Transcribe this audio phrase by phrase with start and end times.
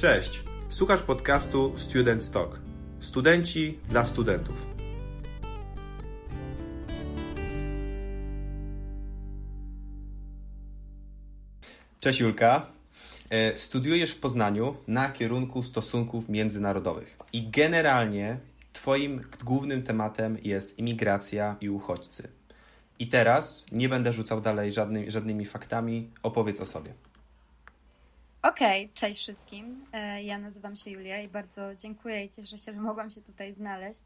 [0.00, 2.60] Cześć, słuchasz podcastu Student Talk.
[3.00, 4.66] Studenci dla studentów.
[12.00, 12.66] Cześć Julka.
[13.30, 17.16] E, studiujesz w Poznaniu na kierunku stosunków międzynarodowych.
[17.32, 18.38] I generalnie
[18.72, 22.28] Twoim głównym tematem jest imigracja i uchodźcy.
[22.98, 26.10] I teraz nie będę rzucał dalej żadny, żadnymi faktami.
[26.22, 27.09] Opowiedz o sobie.
[28.42, 29.86] Okej, okay, cześć wszystkim.
[29.92, 33.52] E, ja nazywam się Julia i bardzo dziękuję i cieszę się, że mogłam się tutaj
[33.52, 34.02] znaleźć.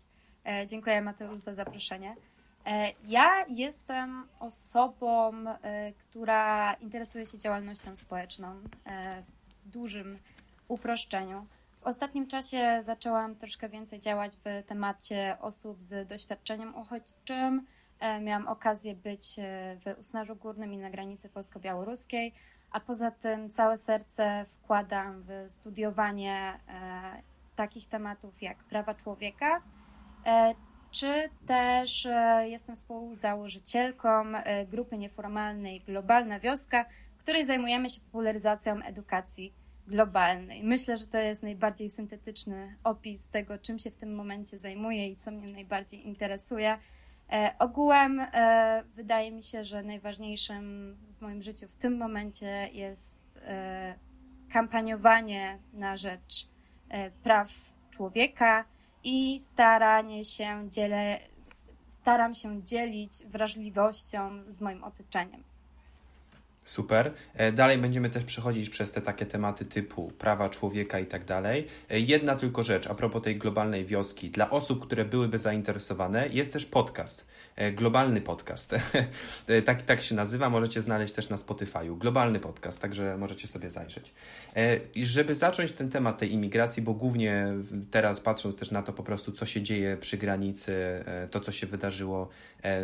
[0.46, 2.16] E, dziękuję Mateusz za zaproszenie.
[2.66, 5.32] E, ja jestem osobą,
[5.98, 8.60] która interesuje się działalnością społeczną
[9.64, 10.18] w dużym
[10.68, 11.46] uproszczeniu.
[11.80, 17.66] W ostatnim czasie zaczęłam troszkę więcej działać w temacie osób z doświadczeniem uchodźczym.
[18.20, 19.36] Miałam okazję być
[19.84, 22.34] w Usnarzu Górnym i na granicy polsko-białoruskiej
[22.74, 27.22] a poza tym całe serce wkładam w studiowanie e,
[27.56, 29.62] takich tematów jak prawa człowieka,
[30.26, 30.54] e,
[30.90, 34.24] czy też e, jestem współzałożycielką
[34.66, 36.84] grupy nieformalnej Globalna Wioska,
[37.18, 39.54] której zajmujemy się popularyzacją edukacji
[39.86, 40.64] globalnej.
[40.64, 45.16] Myślę, że to jest najbardziej syntetyczny opis tego, czym się w tym momencie zajmuję i
[45.16, 46.78] co mnie najbardziej interesuje.
[47.34, 53.40] E, ogółem e, wydaje mi się, że najważniejszym w moim życiu w tym momencie jest
[53.46, 53.94] e,
[54.52, 56.48] kampaniowanie na rzecz
[57.22, 57.48] praw
[57.90, 58.64] człowieka
[59.04, 61.18] i staranie się dzielę,
[61.86, 65.44] staram się dzielić wrażliwością z moim otoczeniem.
[66.64, 67.12] Super.
[67.34, 71.66] E, dalej będziemy też przechodzić przez te takie tematy typu prawa człowieka i tak dalej.
[71.90, 74.30] E, jedna tylko rzecz a propos tej globalnej wioski.
[74.30, 77.26] Dla osób, które byłyby zainteresowane, jest też podcast.
[77.56, 78.74] E, globalny podcast.
[79.64, 81.98] tak, tak się nazywa, możecie znaleźć też na Spotify'u.
[81.98, 84.12] Globalny podcast, także możecie sobie zajrzeć.
[84.94, 87.46] I żeby zacząć ten temat tej imigracji, bo głównie
[87.90, 91.66] teraz patrząc też na to po prostu, co się dzieje przy granicy, to co się
[91.66, 92.28] wydarzyło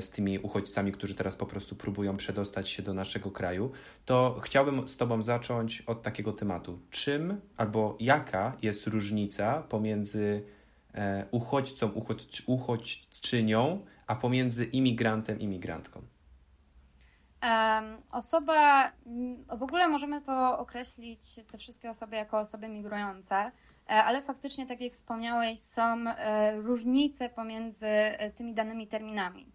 [0.00, 3.72] z tymi uchodźcami, którzy teraz po prostu próbują przedostać się do naszego kraju,
[4.04, 6.78] to chciałbym z Tobą zacząć od takiego tematu.
[6.91, 10.44] Czym albo jaka jest różnica pomiędzy
[10.94, 16.02] e, uchodźcą, uchodź, uchodźczynią, a pomiędzy imigrantem, imigrantką?
[18.12, 18.92] Osoba,
[19.58, 21.20] w ogóle możemy to określić,
[21.50, 23.52] te wszystkie osoby jako osoby migrujące, e,
[23.88, 27.88] ale faktycznie, tak jak wspomniałeś, są e, różnice pomiędzy
[28.36, 29.46] tymi danymi terminami.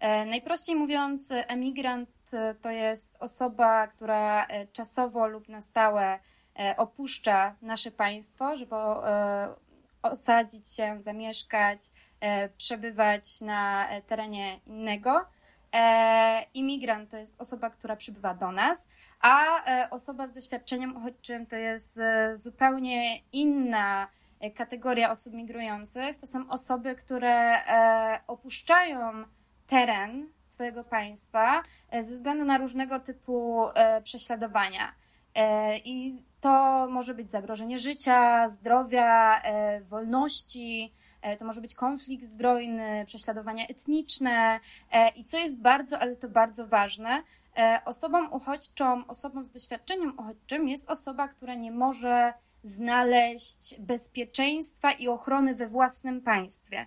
[0.00, 6.18] E, najprościej mówiąc, emigrant e, to jest osoba, która e, czasowo lub na stałe
[6.76, 8.74] opuszcza nasze państwo, żeby
[10.02, 11.80] osadzić się, zamieszkać,
[12.56, 15.26] przebywać na terenie innego.
[16.54, 18.88] Imigrant to jest osoba, która przybywa do nas,
[19.20, 22.00] a osoba z doświadczeniem uchodźczym to jest
[22.32, 24.08] zupełnie inna
[24.56, 26.18] kategoria osób migrujących.
[26.18, 27.58] To są osoby, które
[28.26, 29.24] opuszczają
[29.66, 34.92] teren swojego państwa e, ze względu na różnego typu e, prześladowania.
[35.34, 36.10] E, I
[36.40, 39.42] to może być zagrożenie życia, zdrowia,
[39.80, 40.92] wolności,
[41.38, 44.60] to może być konflikt zbrojny, prześladowania etniczne.
[45.16, 47.22] I co jest bardzo, ale to bardzo ważne,
[47.84, 52.32] osobą uchodźczą, osobą z doświadczeniem uchodźczym jest osoba, która nie może
[52.64, 56.86] znaleźć bezpieczeństwa i ochrony we własnym państwie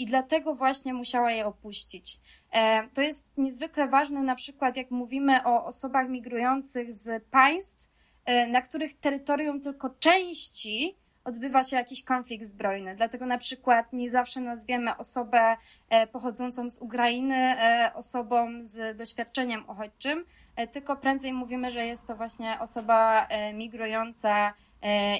[0.00, 2.20] i dlatego właśnie musiała je opuścić.
[2.52, 7.88] E, to jest niezwykle ważne, na przykład jak mówimy o osobach migrujących z państw,
[8.24, 12.96] e, na których terytorium tylko części odbywa się jakiś konflikt zbrojny.
[12.96, 15.56] Dlatego na przykład nie zawsze nazwiemy osobę
[15.90, 17.56] e, pochodzącą z Ukrainy
[17.94, 20.24] osobą z doświadczeniem uchodźczym,
[20.72, 24.54] tylko prędzej mówimy, że jest to właśnie osoba migrująca,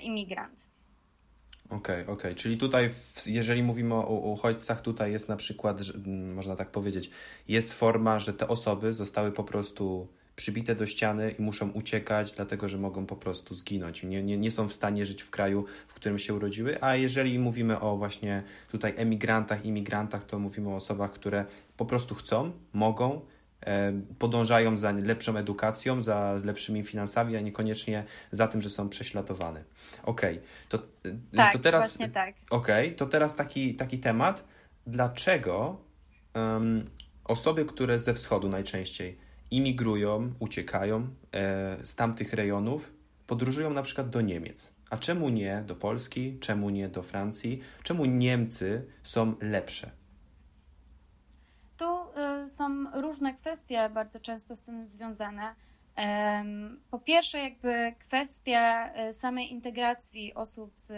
[0.02, 0.69] imigrant.
[1.70, 2.14] Okej, okay, okej.
[2.14, 2.34] Okay.
[2.34, 2.91] Czyli tutaj,
[3.26, 5.92] jeżeli mówimy o, uchodźcach, tutaj jest na przykład, że,
[6.34, 7.10] można tak powiedzieć,
[7.48, 12.69] jest forma, że te osoby zostały po prostu przybite do ściany i muszą uciekać, dlatego
[12.69, 14.03] że mogą po prostu zginąć.
[14.03, 16.83] Nie, nie, nie są w stanie żyć w kraju, w którym się urodziły.
[16.83, 21.45] A jeżeli mówimy o właśnie tutaj emigrantach, imigrantach, to mówimy o osobach, które
[21.77, 23.21] po prostu chcą, mogą,
[24.18, 29.65] podążają za lepszą edukacją, za lepszymi finansami, a niekoniecznie za tym, że są prześladowane.
[30.03, 30.48] Okej, okay.
[30.68, 31.84] to, e, tak, to teraz.
[31.84, 32.34] Właśnie tak.
[32.51, 32.92] Okay.
[32.92, 34.45] to teraz taki, taki temat.
[34.86, 35.80] Dlaczego
[36.34, 36.84] um,
[37.24, 39.18] osoby, które ze wschodu najczęściej
[39.51, 42.92] imigrują, uciekają e, z tamtych rejonów,
[43.27, 44.72] podróżują na przykład do Niemiec?
[44.91, 46.39] A czemu nie do Polski?
[46.41, 47.60] Czemu nie do Francji?
[47.83, 49.91] Czemu Niemcy są lepsze?
[51.80, 51.86] Tu
[52.44, 55.54] y, są różne kwestie bardzo często z tym związane.
[56.91, 60.92] Po pierwsze, jakby kwestia samej integracji osób z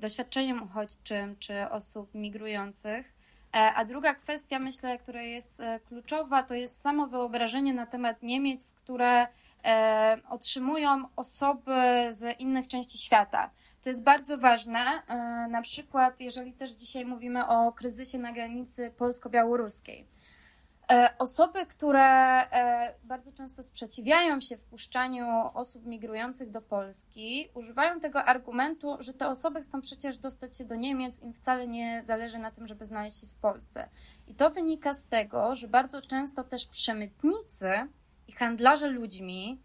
[0.00, 3.12] doświadczeniem uchodźczym czy osób migrujących.
[3.52, 9.26] A druga kwestia, myślę, która jest kluczowa, to jest samo wyobrażenie na temat Niemiec, które
[9.64, 13.50] e, otrzymują osoby z innych części świata.
[13.86, 14.80] To jest bardzo ważne.
[14.80, 20.06] E, na przykład, jeżeli też dzisiaj mówimy o kryzysie na granicy polsko-białoruskiej.
[20.90, 28.24] E, osoby, które e, bardzo często sprzeciwiają się wpuszczaniu osób migrujących do Polski, używają tego
[28.24, 32.50] argumentu, że te osoby chcą przecież dostać się do Niemiec, im wcale nie zależy na
[32.50, 33.88] tym, żeby znaleźć się w Polsce.
[34.26, 37.70] I to wynika z tego, że bardzo często też przemytnicy
[38.28, 39.60] i handlarze ludźmi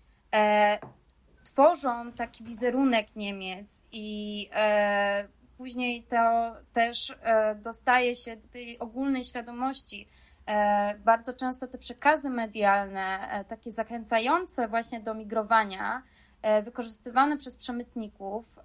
[1.51, 5.27] tworzą taki wizerunek Niemiec i e,
[5.57, 10.07] później to też e, dostaje się do tej ogólnej świadomości.
[10.45, 16.03] E, bardzo często te przekazy medialne, e, takie zachęcające właśnie do migrowania,
[16.42, 18.59] e, wykorzystywane przez przemytników,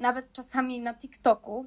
[0.00, 1.66] nawet czasami na TikToku,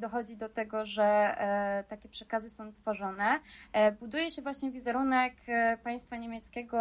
[0.00, 3.40] dochodzi do tego, że e, takie przekazy są tworzone.
[3.72, 6.78] E, buduje się właśnie wizerunek e, państwa niemieckiego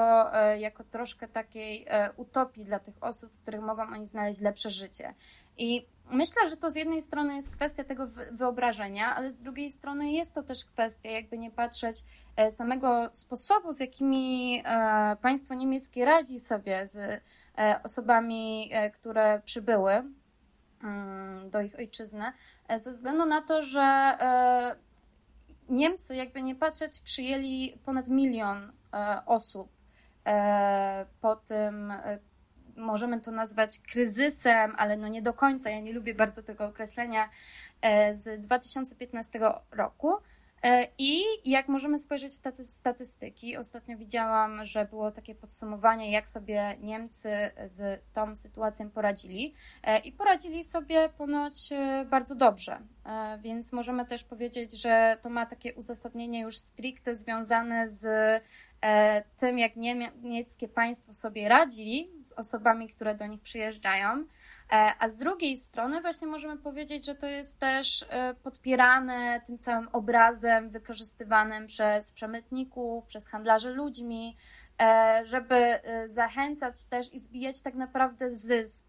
[0.58, 1.86] jako troszkę takiej
[2.18, 5.14] utopii dla tych osób, w których mogą oni znaleźć lepsze życie.
[5.58, 10.12] I myślę, że to z jednej strony jest kwestia tego wyobrażenia, ale z drugiej strony
[10.12, 12.04] jest to też kwestia, jakby nie patrzeć,
[12.50, 14.64] samego sposobu, z jakimi
[15.22, 17.22] państwo niemieckie radzi sobie z
[17.84, 20.04] osobami, które przybyły
[20.84, 22.34] mm, do ich ojczyzny,
[22.78, 24.76] ze względu na to, że e,
[25.70, 29.72] Niemcy, jakby nie patrzeć, przyjęli ponad milion e, osób
[31.22, 31.94] po tym,
[32.76, 37.30] możemy to nazwać kryzysem, ale no nie do końca, ja nie lubię bardzo tego określenia,
[38.12, 39.40] z 2015
[39.72, 40.18] roku.
[40.64, 46.28] E, I jak możemy spojrzeć w te statystyki, ostatnio widziałam, że było takie podsumowanie, jak
[46.28, 47.32] sobie Niemcy
[47.66, 49.54] z tą sytuacją poradzili.
[49.84, 52.80] E, I poradzili sobie ponoć e, bardzo dobrze.
[53.42, 58.08] Więc możemy też powiedzieć, że to ma takie uzasadnienie już stricte związane z
[59.40, 64.26] tym, jak niemieckie państwo sobie radzi z osobami, które do nich przyjeżdżają.
[64.72, 69.58] E, a z drugiej strony właśnie możemy powiedzieć, że to jest też e, podpierane tym
[69.58, 74.38] całym obrazem wykorzystywanym przez przemytników, przez handlarzy ludźmi,
[74.82, 78.86] e, żeby zachęcać też i zbijać tak naprawdę zysk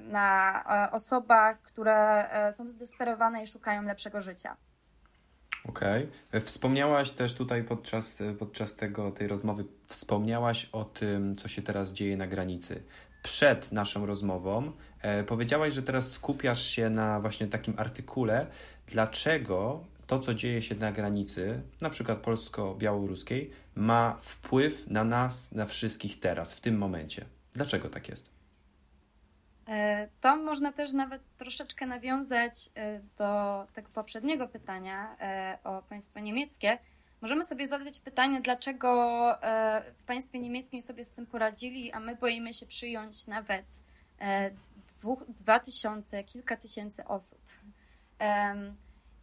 [0.00, 4.56] na osobach, które są zdesperowane i szukają lepszego życia.
[5.68, 6.08] Okej.
[6.28, 6.40] Okay.
[6.40, 12.16] Wspomniałaś też tutaj podczas, podczas tego, tej rozmowy, wspomniałaś o tym, co się teraz dzieje
[12.16, 12.82] na granicy
[13.24, 14.72] przed naszą rozmową
[15.02, 18.46] e, powiedziałaś, że teraz skupiasz się na właśnie takim artykule,
[18.86, 25.66] dlaczego to, co dzieje się na granicy, na przykład polsko-białoruskiej, ma wpływ na nas, na
[25.66, 27.24] wszystkich teraz, w tym momencie.
[27.54, 28.30] Dlaczego tak jest?
[29.68, 35.16] E, to można też nawet troszeczkę nawiązać e, do tego poprzedniego pytania
[35.64, 36.78] o państwo niemieckie,
[37.24, 38.92] Możemy sobie zadać pytanie, dlaczego
[39.42, 43.64] e, w państwie niemieckim sobie z tym poradzili, a my boimy się przyjąć nawet
[44.20, 44.50] e,
[44.98, 47.40] dwóch, dwa tysiące, kilka tysięcy osób.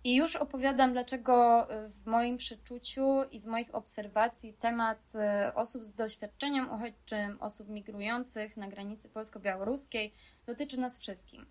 [0.03, 5.94] I już opowiadam, dlaczego w moim przeczuciu i z moich obserwacji temat e, osób z
[5.94, 10.13] doświadczeniem uchodźczym, osób migrujących na granicy polsko-białoruskiej
[10.45, 11.41] dotyczy nas wszystkich.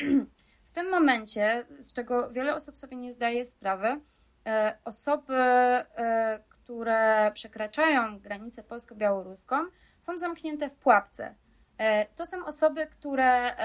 [0.68, 4.27] W tym momencie, z czego wiele osób sobie nie zdaje sprawy, E,
[4.84, 9.56] osoby, e, które przekraczają granicę polsko-białoruską,
[9.98, 11.34] są zamknięte w pułapce.
[11.78, 13.56] E, to są osoby, które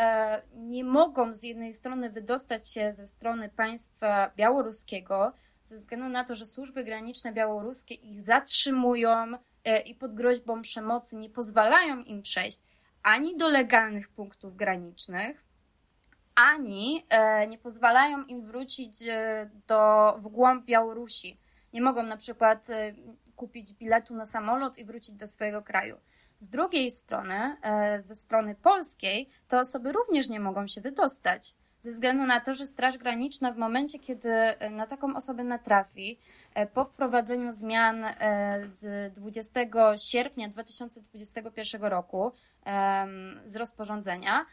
[0.56, 6.36] nie mogą z jednej strony wydostać się ze strony państwa białoruskiego, ze względu na to,
[6.36, 9.32] że służby graniczne białoruskie ich zatrzymują
[9.86, 12.62] i pod groźbą przemocy nie pozwalają im przejść
[13.04, 15.44] ani do legalnych punktów granicznych,
[16.36, 21.38] ani e, nie pozwalają im wrócić e, do, w głąb Białorusi.
[21.74, 22.94] Nie mogą na przykład e,
[23.36, 25.98] kupić biletu na samolot i wrócić do swojego kraju.
[26.36, 27.58] Z drugiej strony,
[27.98, 32.66] ze strony polskiej, te osoby również nie mogą się wydostać, ze względu na to, że
[32.66, 34.30] Straż Graniczna w momencie, kiedy
[34.72, 36.20] na taką osobę natrafi,
[36.74, 38.06] po wprowadzeniu zmian
[38.64, 39.60] z 20
[39.98, 42.32] sierpnia 2021 roku
[43.46, 44.46] z rozporządzenia,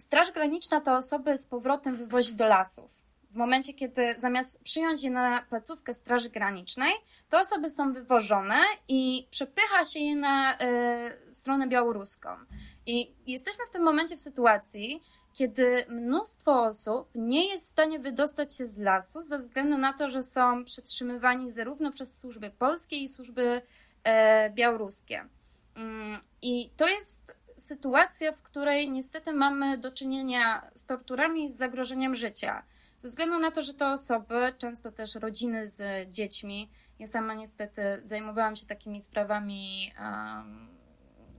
[0.00, 2.90] Straż Graniczna te osoby z powrotem wywozi do lasów.
[3.30, 6.92] W momencie, kiedy zamiast przyjąć je na placówkę Straży Granicznej,
[7.28, 12.28] te osoby są wywożone i przepycha się je na y, stronę białoruską.
[12.86, 15.02] I jesteśmy w tym momencie w sytuacji,
[15.32, 20.10] kiedy mnóstwo osób nie jest w stanie wydostać się z lasu ze względu na to,
[20.10, 23.62] że są przetrzymywani zarówno przez służby polskie i służby
[24.04, 25.24] e, białoruskie.
[25.76, 31.56] Mm, I to jest sytuacja, w której niestety mamy do czynienia z torturami i z
[31.56, 32.62] zagrożeniem życia.
[32.96, 37.82] Ze względu na to, że to osoby, często też rodziny z dziećmi, ja sama niestety
[38.02, 40.68] zajmowałam się takimi sprawami um,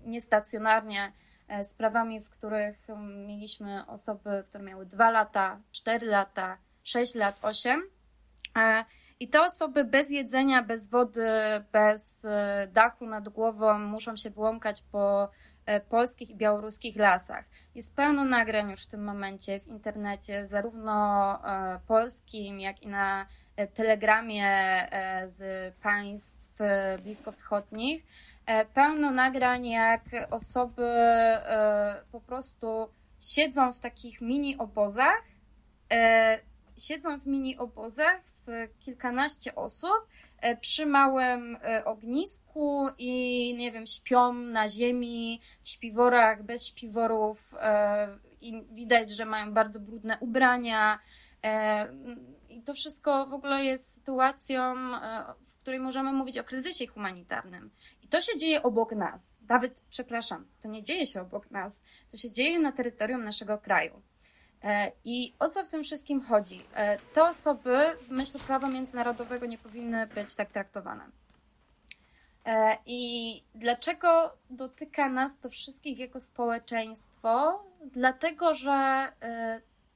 [0.05, 1.11] niestacjonarnie,
[1.47, 2.87] e, sprawami, w których
[3.27, 7.89] mieliśmy osoby, które miały 2 lata, 4 lata, 6 lat, 8.
[8.57, 8.85] E,
[9.19, 11.29] I te osoby bez jedzenia, bez wody,
[11.71, 15.29] bez e, dachu nad głową muszą się błąkać po
[15.89, 17.45] polskich i białoruskich lasach.
[17.75, 21.39] Jest pełno nagrań już w tym momencie w internecie, zarówno
[21.87, 23.25] polskim, jak i na
[23.73, 24.87] telegramie
[25.25, 26.57] z państw
[27.03, 28.03] bliskowschodnich,
[28.49, 32.67] E, pełno nagrań, jak osoby e, po prostu
[33.21, 35.23] siedzą w takich mini obozach,
[35.91, 36.39] e,
[36.77, 40.07] siedzą w mini obozach w kilkanaście osób
[40.61, 47.53] przy małym ognisku i nie wiem, śpią na ziemi, w śpiworach, bez śpiworów
[48.41, 50.99] i widać, że mają bardzo brudne ubrania.
[52.49, 54.75] I to wszystko w ogóle jest sytuacją,
[55.43, 57.71] w której możemy mówić o kryzysie humanitarnym
[58.09, 59.41] to się dzieje obok nas.
[59.49, 64.01] Nawet, przepraszam, to nie dzieje się obok nas, to się dzieje na terytorium naszego kraju.
[64.63, 66.61] E, I o co w tym wszystkim chodzi?
[66.73, 71.03] E, te osoby w myśl prawa międzynarodowego nie powinny być tak traktowane.
[72.45, 77.63] E, I dlaczego dotyka nas to wszystkich jako społeczeństwo?
[77.85, 79.11] Dlatego, że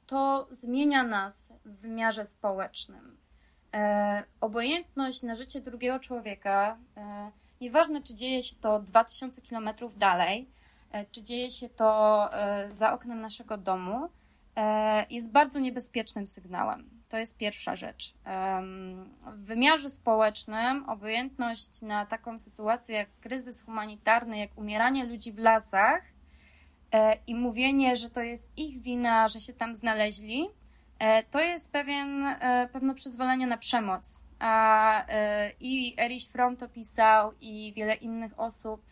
[0.07, 3.17] to zmienia nas w wymiarze społecznym.
[4.41, 6.77] Obojętność na życie drugiego człowieka
[7.61, 10.49] Nieważne, czy dzieje się to 2000 kilometrów dalej,
[11.11, 12.29] czy dzieje się to
[12.69, 14.09] za oknem naszego domu,
[15.09, 16.89] jest bardzo niebezpiecznym sygnałem.
[17.09, 18.13] To jest pierwsza rzecz.
[19.33, 26.03] W wymiarze społecznym obojętność na taką sytuację jak kryzys humanitarny, jak umieranie ludzi w lasach
[27.27, 30.49] i mówienie, że to jest ich wina, że się tam znaleźli,
[31.03, 34.27] E, to jest pewien, e, pewne przyzwolenie na przemoc.
[34.39, 38.85] A e, i Erich Fromm to pisał, i wiele innych osób.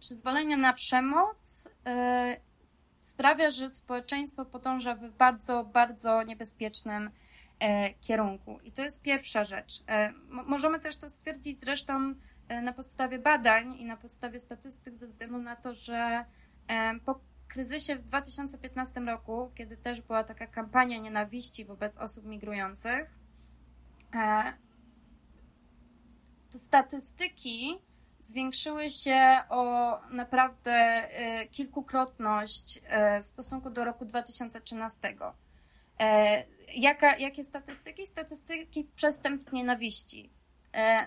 [0.00, 1.68] Przyzwolenie na przemoc
[3.00, 7.10] sprawia, że społeczeństwo podąża w bardzo, bardzo niebezpiecznym
[8.00, 8.58] kierunku.
[8.64, 9.72] I to jest pierwsza rzecz.
[10.28, 12.14] Możemy też to stwierdzić zresztą
[12.62, 16.24] na podstawie badań i na podstawie statystyk, ze względu na to, że
[17.04, 23.10] po kryzysie w 2015 roku, kiedy też była taka kampania nienawiści wobec osób migrujących,
[24.14, 24.52] e,
[26.52, 27.78] te statystyki
[28.18, 34.98] zwiększyły się o naprawdę e, kilkukrotność e, w stosunku do roku 2013.
[36.76, 38.06] Jaka, jakie statystyki?
[38.06, 40.30] Statystyki przestępstw nienawiści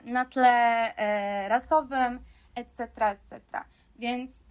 [0.04, 0.94] na tle
[1.50, 2.20] rasowym,
[2.56, 3.42] etc., etc.
[4.00, 4.46] Więc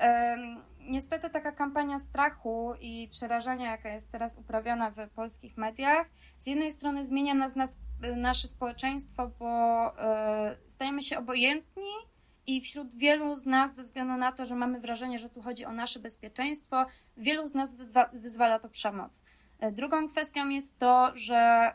[0.80, 6.06] niestety taka kampania strachu i przerażenia, jaka jest teraz uprawiana w polskich mediach,
[6.38, 7.80] z jednej strony zmienia nas, nas
[8.16, 9.48] nasze społeczeństwo, bo
[9.98, 11.92] e, stajemy się obojętni
[12.56, 15.64] i wśród wielu z nas, ze względu na to, że mamy wrażenie, że tu chodzi
[15.64, 17.76] o nasze bezpieczeństwo, wielu z nas
[18.12, 19.24] wyzwala to przemoc.
[19.60, 21.72] E, drugą kwestią jest to, że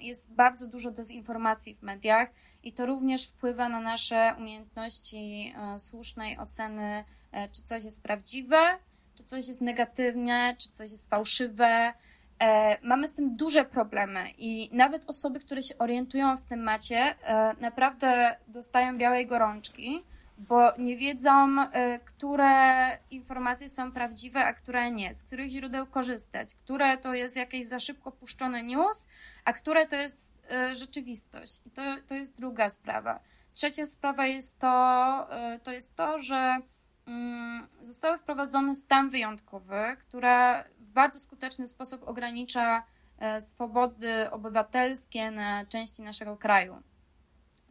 [0.00, 2.28] jest bardzo dużo dezinformacji w mediach
[2.62, 7.04] i to również wpływa na nasze umiejętności e, słusznej oceny
[7.36, 8.78] E, czy coś jest prawdziwe,
[9.14, 11.92] czy coś jest negatywne, czy coś jest fałszywe.
[12.40, 17.54] E, mamy z tym duże problemy i nawet osoby, które się orientują w temacie, e,
[17.60, 20.02] naprawdę dostają białej gorączki,
[20.38, 21.56] bo nie wiedzą,
[22.04, 27.66] które informacje są prawdziwe, a które nie, z których źródeł korzystać, które to jest jakieś
[27.66, 29.10] za szybko puszczone news,
[29.44, 31.60] a które to jest rzeczywistość.
[31.66, 33.20] I to, to jest druga sprawa.
[33.52, 35.28] Trzecia sprawa jest to,
[35.62, 36.60] to jest to, że
[37.06, 40.28] Mm, zostały wprowadzony stan wyjątkowy, który
[40.75, 42.82] w bardzo skuteczny sposób ogranicza
[43.18, 46.82] e, swobody obywatelskie na części naszego kraju.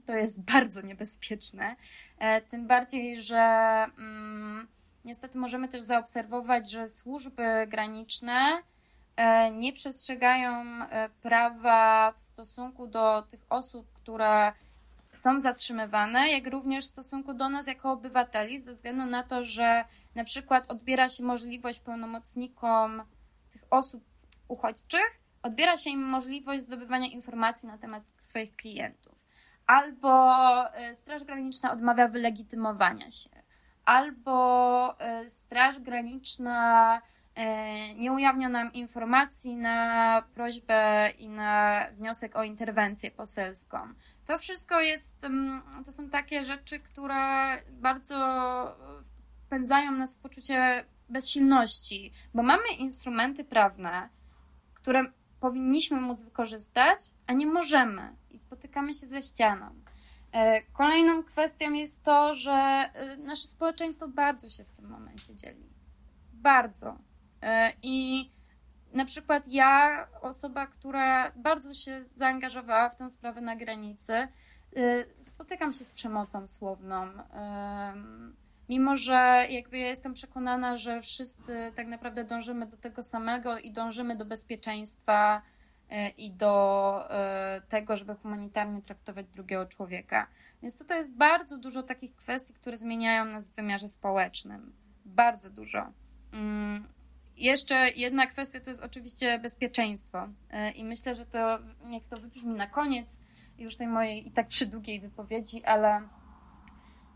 [0.05, 1.75] To jest bardzo niebezpieczne.
[2.20, 3.38] E, tym bardziej, że
[3.98, 4.67] mm,
[5.05, 8.62] niestety możemy też zaobserwować, że służby graniczne
[9.15, 10.65] e, nie przestrzegają
[11.22, 14.53] prawa w stosunku do tych osób, które
[15.12, 19.86] są zatrzymywane, jak również w stosunku do nas jako obywateli, ze względu na to, że
[20.15, 23.03] na przykład odbiera się możliwość pełnomocnikom
[23.56, 24.04] tych osób
[24.48, 29.16] uchodźczych, odbiera się im możliwość zdobywania informacji na temat swoich klientów.
[29.68, 30.34] Albo
[30.74, 33.30] e, Straż Graniczna odmawia wylegitymowania się,
[33.86, 37.02] albo e, Straż Graniczna
[37.98, 43.78] nie ujawnia nam informacji na prośbę i na wniosek o interwencję poselską.
[44.28, 48.16] To wszystko jest, mm, to są takie rzeczy, które bardzo
[49.46, 54.10] wpędzają nas w poczucie bezsilności, bo mamy instrumenty prawne,
[54.74, 55.06] które
[55.40, 59.76] powinniśmy móc wykorzystać, a nie możemy i spotykamy się ze ścianą.
[60.36, 65.70] E, kolejną kwestią jest to, że e, nasze społeczeństwo bardzo się w tym momencie dzieli.
[66.34, 66.98] Bardzo.
[67.42, 68.30] E, I
[68.94, 74.28] na przykład ja, osoba, która bardzo się zaangażowała w tę sprawę na granicy,
[75.18, 77.08] spotykam się z przemocą słowną.
[78.70, 83.72] Mimo, że jakby ja jestem przekonana, że wszyscy tak naprawdę dążymy do tego samego i
[83.72, 85.42] dążymy do bezpieczeństwa
[85.90, 90.28] e, i do e, tego, żeby humanitarnie traktować drugiego człowieka.
[90.62, 94.74] Więc tutaj jest bardzo dużo takich kwestii, które zmieniają nas w wymiarze społecznym.
[95.06, 95.92] Bardzo dużo.
[96.34, 96.88] Mm,
[97.38, 100.28] jeszcze jedna kwestia to jest oczywiście bezpieczeństwo.
[100.52, 103.24] E, I myślę, że to niech to wybrzmi na koniec
[103.58, 106.02] już tej mojej i tak przydługiej wypowiedzi, ale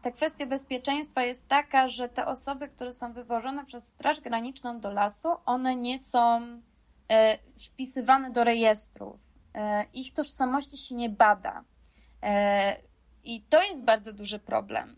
[0.02, 4.92] ta kwestia bezpieczeństwa jest taka, że te osoby, które są wywożone przez Straż Graniczną do
[4.92, 6.42] lasu, one nie są
[7.10, 9.20] e, wpisywane do rejestrów.
[9.56, 11.64] E, ich tożsamości się nie bada.
[12.24, 12.76] E,
[13.24, 14.96] I to jest bardzo duży problem.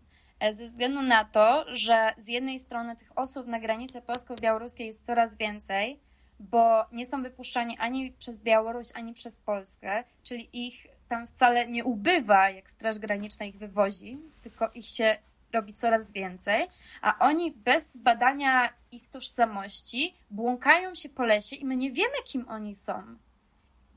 [0.52, 5.38] Ze względu na to, że z jednej strony tych osób na granicy polsko-białoruskiej jest coraz
[5.38, 6.00] więcej,
[6.40, 11.86] bo nie są wypuszczani ani przez Białoruś, ani przez Polskę, czyli ich tam wcale nie
[11.86, 15.18] ubywa, jak Straż Graniczna ich wywozi, tylko ich się
[15.54, 16.68] robi coraz więcej,
[17.02, 22.46] a oni bez zbadania ich tożsamości błąkają się po lesie i my nie wiemy, kim
[22.50, 23.04] oni są.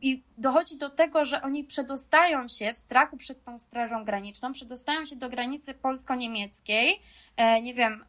[0.03, 5.05] I dochodzi do tego, że oni przedostają się w strachu przed tą Strażą Graniczną, przedostają
[5.05, 7.01] się do granicy polsko-niemieckiej,
[7.37, 8.05] e, nie wiem,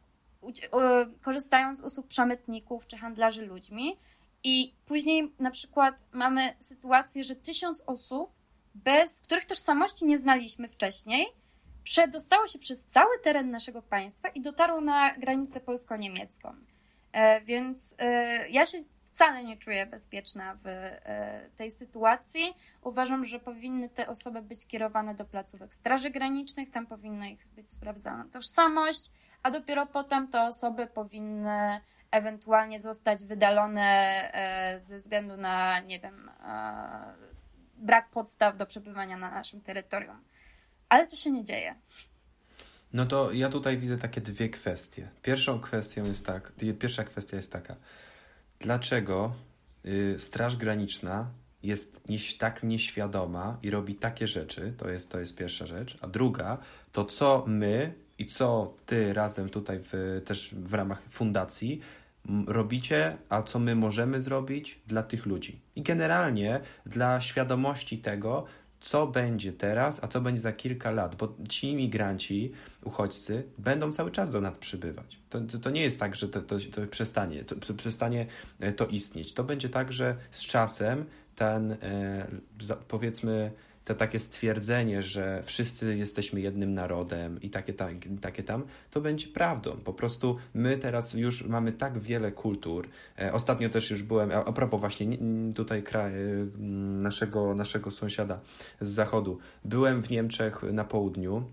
[1.21, 3.97] korzystają z usług przemytników czy handlarzy ludźmi.
[4.43, 8.35] I później na przykład mamy sytuację, że tysiąc osób
[8.75, 11.27] bez których tożsamości nie znaliśmy wcześniej,
[11.83, 16.55] przedostało się przez cały teren naszego państwa i dotarło na granicę polsko-niemiecką.
[17.11, 22.53] E, więc e, ja się wcale nie czuję bezpieczna w e, tej sytuacji.
[22.81, 27.71] Uważam, że powinny te osoby być kierowane do placówek Straży Granicznych, tam powinna ich być
[27.71, 29.11] sprawdzana tożsamość,
[29.43, 34.31] a dopiero potem te osoby powinny ewentualnie zostać wydalone
[34.77, 36.31] ze względu na, nie wiem,
[37.77, 40.17] brak podstaw do przebywania na naszym terytorium.
[40.89, 41.75] Ale to się nie dzieje.
[42.93, 45.09] No to ja tutaj widzę takie dwie kwestie.
[45.21, 47.75] Pierwszą kwestią jest tak, pierwsza kwestia jest taka.
[48.59, 49.33] Dlaczego
[49.85, 51.27] y, Straż Graniczna
[51.63, 54.73] jest nieś, tak nieświadoma i robi takie rzeczy?
[54.77, 55.97] To jest, to jest pierwsza rzecz.
[56.01, 56.57] A druga,
[56.91, 61.81] to co my i co ty razem tutaj w, też w ramach fundacji
[62.47, 65.59] robicie, a co my możemy zrobić dla tych ludzi.
[65.75, 68.45] I generalnie dla świadomości tego,
[68.79, 72.51] co będzie teraz, a co będzie za kilka lat, bo ci imigranci,
[72.83, 75.19] uchodźcy będą cały czas do nas przybywać.
[75.29, 78.25] To, to, to nie jest tak, że to, to, to przestanie, to, przestanie
[78.59, 79.33] e, to istnieć.
[79.33, 82.27] To będzie tak, że z czasem ten, e,
[82.87, 83.51] powiedzmy,
[83.85, 87.89] to takie stwierdzenie, że wszyscy jesteśmy jednym narodem i takie, tam,
[88.21, 89.77] takie tam, to będzie prawdą.
[89.77, 92.89] Po prostu my teraz już mamy tak wiele kultur.
[93.19, 95.17] E, ostatnio też już byłem, a propos właśnie
[95.55, 96.17] tutaj kraj, e,
[97.01, 98.39] naszego, naszego sąsiada
[98.81, 101.43] z zachodu, byłem w Niemczech na południu,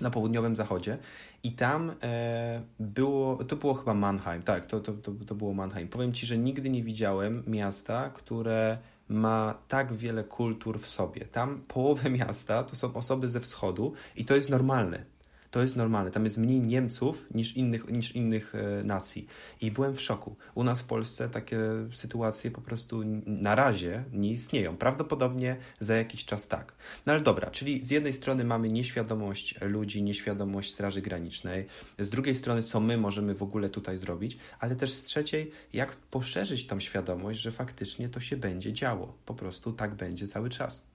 [0.00, 0.98] na południowym zachodzie
[1.42, 5.88] i tam e, było, to było chyba Mannheim, tak, to, to, to, to było Mannheim.
[5.88, 8.78] Powiem Ci, że nigdy nie widziałem miasta, które
[9.08, 11.24] ma tak wiele kultur w sobie.
[11.24, 15.15] Tam połowę miasta to są osoby ze wschodu i to jest normalne.
[15.50, 16.10] To jest normalne.
[16.10, 19.26] Tam jest mniej Niemców niż innych, niż innych e, nacji.
[19.60, 20.36] I byłem w szoku.
[20.54, 21.58] U nas w Polsce takie
[21.92, 24.76] sytuacje po prostu na razie nie istnieją.
[24.76, 26.72] Prawdopodobnie za jakiś czas tak.
[27.06, 31.66] No ale dobra, czyli z jednej strony mamy nieświadomość ludzi, nieświadomość Straży Granicznej,
[31.98, 35.96] z drugiej strony, co my możemy w ogóle tutaj zrobić, ale też z trzeciej, jak
[35.96, 39.18] poszerzyć tą świadomość, że faktycznie to się będzie działo.
[39.26, 40.86] Po prostu tak będzie cały czas.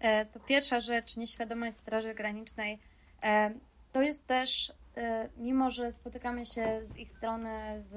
[0.00, 2.78] E, to pierwsza rzecz, nieświadomość Straży Granicznej
[3.96, 7.96] to jest też, e, mimo że spotykamy się z ich strony z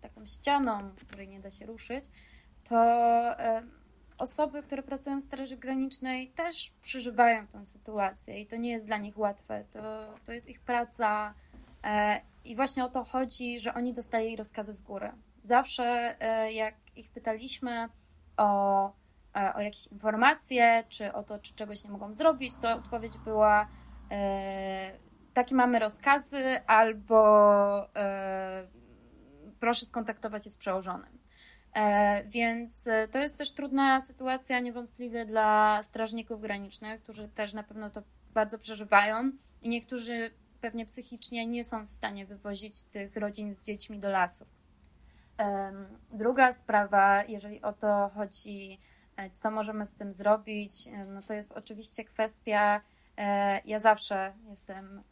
[0.00, 2.04] taką ścianą, której nie da się ruszyć,
[2.68, 3.62] to e,
[4.18, 8.98] osoby, które pracują w Straży Granicznej też przeżywają tę sytuację i to nie jest dla
[8.98, 9.64] nich łatwe.
[9.70, 11.34] To, to jest ich praca
[12.44, 15.12] i właśnie o to chodzi, że oni dostali rozkazy z góry.
[15.42, 16.16] Zawsze
[16.52, 17.88] jak ich pytaliśmy
[18.36, 18.84] o,
[19.54, 23.87] o jakieś informacje, czy o to, czy czegoś nie mogą zrobić, to odpowiedź była, E,
[25.38, 28.66] takie mamy rozkazy, albo e,
[29.60, 31.18] proszę skontaktować się z przełożonym.
[31.74, 37.62] E, więc e, to jest też trudna sytuacja niewątpliwie dla strażników granicznych, którzy też na
[37.62, 38.02] pewno to
[38.34, 43.98] bardzo przeżywają i niektórzy pewnie psychicznie nie są w stanie wywozić tych rodzin z dziećmi
[43.98, 44.48] do lasów.
[46.12, 48.78] Druga sprawa, jeżeli o to chodzi,
[49.16, 50.72] e, co możemy z tym zrobić,
[51.06, 52.80] no to jest oczywiście kwestia,
[53.64, 55.02] ja zawsze jestem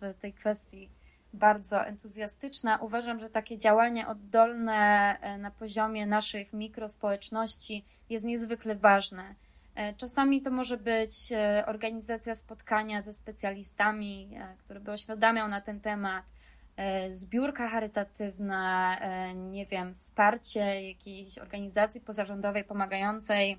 [0.00, 0.90] w tej kwestii
[1.32, 2.76] bardzo entuzjastyczna.
[2.76, 9.34] Uważam, że takie działanie oddolne e, na poziomie naszych mikrospołeczności jest niezwykle ważne.
[9.74, 15.80] E, czasami to może być e, organizacja spotkania ze specjalistami, który by oświadamiał na ten
[15.80, 16.24] temat,
[17.10, 18.96] zbiórka charytatywna,
[19.34, 23.58] nie wiem, wsparcie jakiejś organizacji pozarządowej pomagającej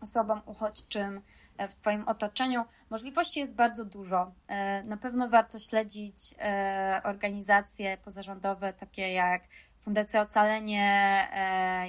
[0.00, 1.20] osobom uchodźczym E,
[1.58, 2.64] w Twoim otoczeniu.
[2.90, 4.32] Możliwości jest bardzo dużo.
[4.48, 9.42] E, na pewno warto śledzić e, organizacje pozarządowe, takie jak
[9.80, 11.28] Fundacja Ocalenie,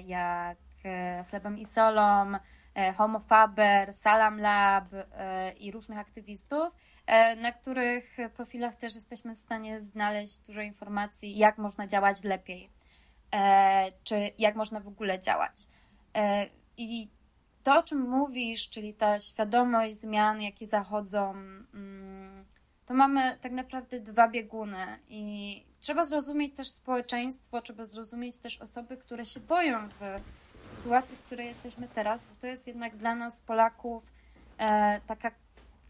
[0.05, 0.57] jak
[1.29, 2.31] Chlebem i Solą,
[2.97, 4.85] Homo Faber, Salam Lab
[5.59, 6.73] i różnych aktywistów,
[7.37, 12.69] na których profilach też jesteśmy w stanie znaleźć dużo informacji, jak można działać lepiej,
[14.03, 15.55] czy jak można w ogóle działać.
[16.77, 17.09] I
[17.63, 22.45] to, o czym mówisz, czyli ta świadomość zmian, jakie zachodzą, mm,
[22.85, 28.97] to mamy tak naprawdę dwa bieguny i trzeba zrozumieć też społeczeństwo, trzeba zrozumieć też osoby,
[28.97, 30.21] które się boją w
[30.65, 34.03] sytuacji, w której jesteśmy teraz, bo to jest jednak dla nas, Polaków,
[34.57, 35.31] e, taka,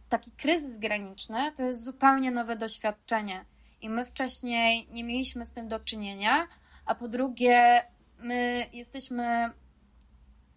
[0.09, 3.45] taki kryzys graniczny, to jest zupełnie nowe doświadczenie.
[3.81, 6.47] I my wcześniej nie mieliśmy z tym do czynienia,
[6.85, 7.85] a po drugie,
[8.19, 9.51] my jesteśmy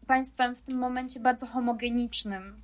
[0.07, 2.63] państwem w tym momencie bardzo homogenicznym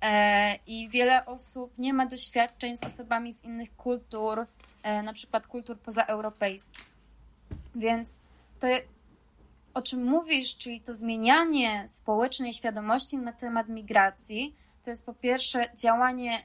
[0.00, 4.46] e, i wiele osób nie ma doświadczeń z osobami z innych kultur,
[4.82, 6.84] e, na przykład kultur pozaeuropejskich.
[7.74, 8.20] Więc
[8.60, 8.66] to,
[9.74, 15.72] o czym mówisz, czyli to zmienianie społecznej świadomości na temat migracji, to jest po pierwsze
[15.74, 16.42] działanie,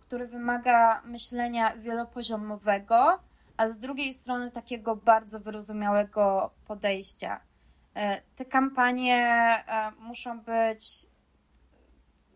[0.00, 3.18] które wymaga myślenia wielopoziomowego,
[3.56, 7.40] a z drugiej strony takiego bardzo wyrozumiałego podejścia.
[7.96, 9.16] E, te kampanie
[9.68, 11.06] e, muszą być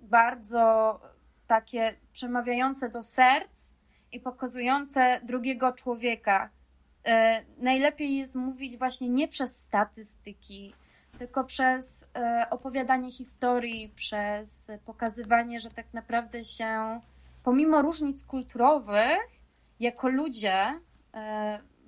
[0.00, 1.00] bardzo
[1.46, 3.74] takie przemawiające do serc
[4.12, 6.50] i pokazujące drugiego człowieka.
[7.04, 10.74] E, najlepiej jest mówić właśnie nie przez statystyki,
[11.18, 12.10] tylko przez
[12.50, 17.00] opowiadanie historii, przez pokazywanie, że tak naprawdę się,
[17.44, 19.18] pomimo różnic kulturowych,
[19.80, 20.80] jako ludzie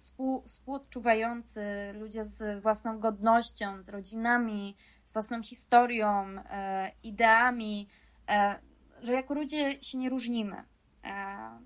[0.02, 1.62] współ, współodczuwający,
[2.00, 7.88] ludzie z własną godnością, z rodzinami, z własną historią, e, ideami,
[8.28, 8.58] e,
[9.02, 10.56] że jako ludzie się nie różnimy.
[11.04, 11.12] E,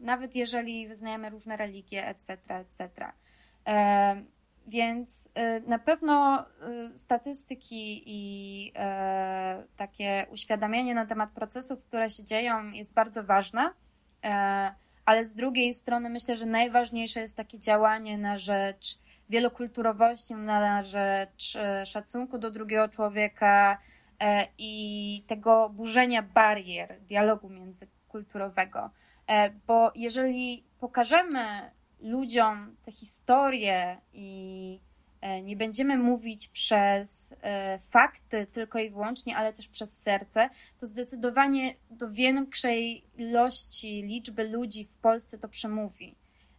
[0.00, 3.12] nawet jeżeli wyznajemy różne religie, etc., etc.
[4.68, 5.32] Więc
[5.66, 6.44] na pewno
[6.94, 8.72] statystyki i
[9.76, 13.70] takie uświadamianie na temat procesów, które się dzieją, jest bardzo ważne
[15.06, 18.98] ale z drugiej strony myślę, że najważniejsze jest takie działanie na rzecz
[19.30, 23.78] wielokulturowości, na rzecz e, szacunku do drugiego człowieka
[24.20, 28.90] e, i tego burzenia barier dialogu międzykulturowego.
[29.26, 34.80] E, bo jeżeli pokażemy ludziom te historie i
[35.42, 41.74] nie będziemy mówić przez e, fakty tylko i wyłącznie, ale też przez serce, to zdecydowanie
[41.90, 46.14] do większej ilości liczby ludzi w Polsce to przemówi.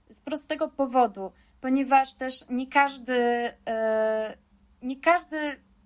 [0.10, 3.14] Z prostego powodu, ponieważ też nie każdy,
[3.68, 4.38] e,
[4.82, 5.38] nie każdy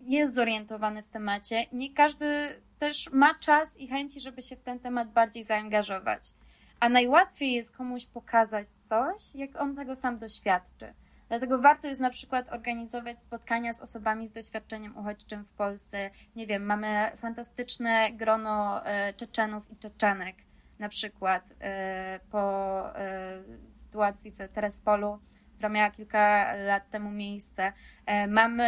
[0.01, 4.79] jest zorientowany w temacie, nie każdy też ma czas i chęci, żeby się w ten
[4.79, 6.23] temat bardziej zaangażować.
[6.79, 10.93] A najłatwiej jest komuś pokazać coś, jak on tego sam doświadczy.
[11.31, 16.09] Dlatego warto jest na przykład organizować spotkania z osobami z doświadczeniem uchodźczym w Polsce.
[16.35, 20.35] Nie wiem, mamy fantastyczne grono e, Czeczenów i Czeczenek,
[20.79, 25.19] na przykład e, po e, sytuacji w Terespolu,
[25.53, 27.73] która miała kilka lat temu miejsce.
[28.27, 28.67] Mamy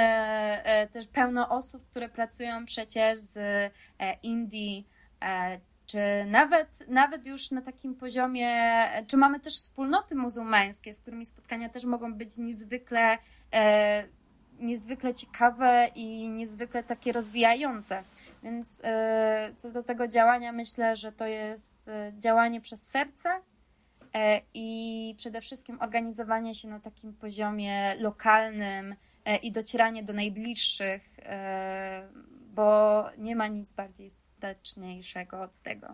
[0.91, 3.39] też pełno osób, które pracują przecież z
[4.23, 4.88] Indii,
[5.93, 8.49] czy nawet, nawet już na takim poziomie,
[9.08, 13.17] czy mamy też wspólnoty muzułmańskie, z którymi spotkania też mogą być niezwykle,
[13.53, 14.03] e,
[14.60, 18.03] niezwykle ciekawe i niezwykle takie rozwijające.
[18.43, 23.29] Więc e, co do tego działania, myślę, że to jest e, działanie przez serce
[24.13, 31.19] e, i przede wszystkim organizowanie się na takim poziomie lokalnym e, i docieranie do najbliższych,
[31.19, 32.08] e,
[32.56, 34.10] bo nie ma nic bardziej
[34.43, 35.88] skuteczniejszego od tego.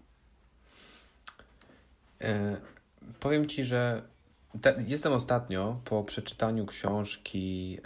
[2.22, 2.58] E,
[3.20, 4.02] powiem Ci, że
[4.88, 7.78] jestem ostatnio po przeczytaniu książki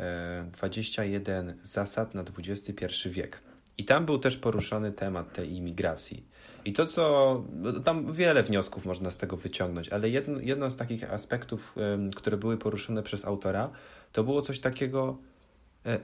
[0.52, 3.42] 21 e, zasad na XXI wiek.
[3.78, 6.26] I tam był też poruszony temat tej imigracji.
[6.66, 7.44] I to, co.
[7.54, 11.76] No, tam wiele wniosków można z tego wyciągnąć, ale jedno, jedno z takich aspektów,
[12.16, 13.70] które były poruszone przez autora,
[14.12, 15.18] to było coś takiego,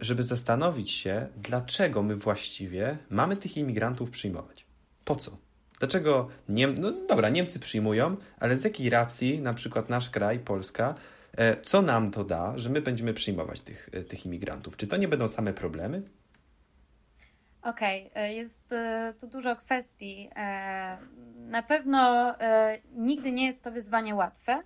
[0.02, 4.66] żeby zastanowić się, dlaczego my właściwie mamy tych imigrantów przyjmować.
[5.06, 5.38] Po co?
[5.80, 10.96] Dlaczego Niem no dobra, Niemcy przyjmują, ale z jakiej racji na przykład nasz kraj, Polska,
[11.38, 14.78] e, co nam to da, że my będziemy przyjmować tych, e, tych imigrantów?
[14.78, 16.02] Czy to nie będą same problemy?
[17.62, 18.34] Okej, okay.
[18.34, 18.74] jest
[19.22, 20.30] tu dużo kwestii.
[21.36, 22.36] Na pewno
[22.92, 24.64] nigdy nie jest to wyzwanie łatwe,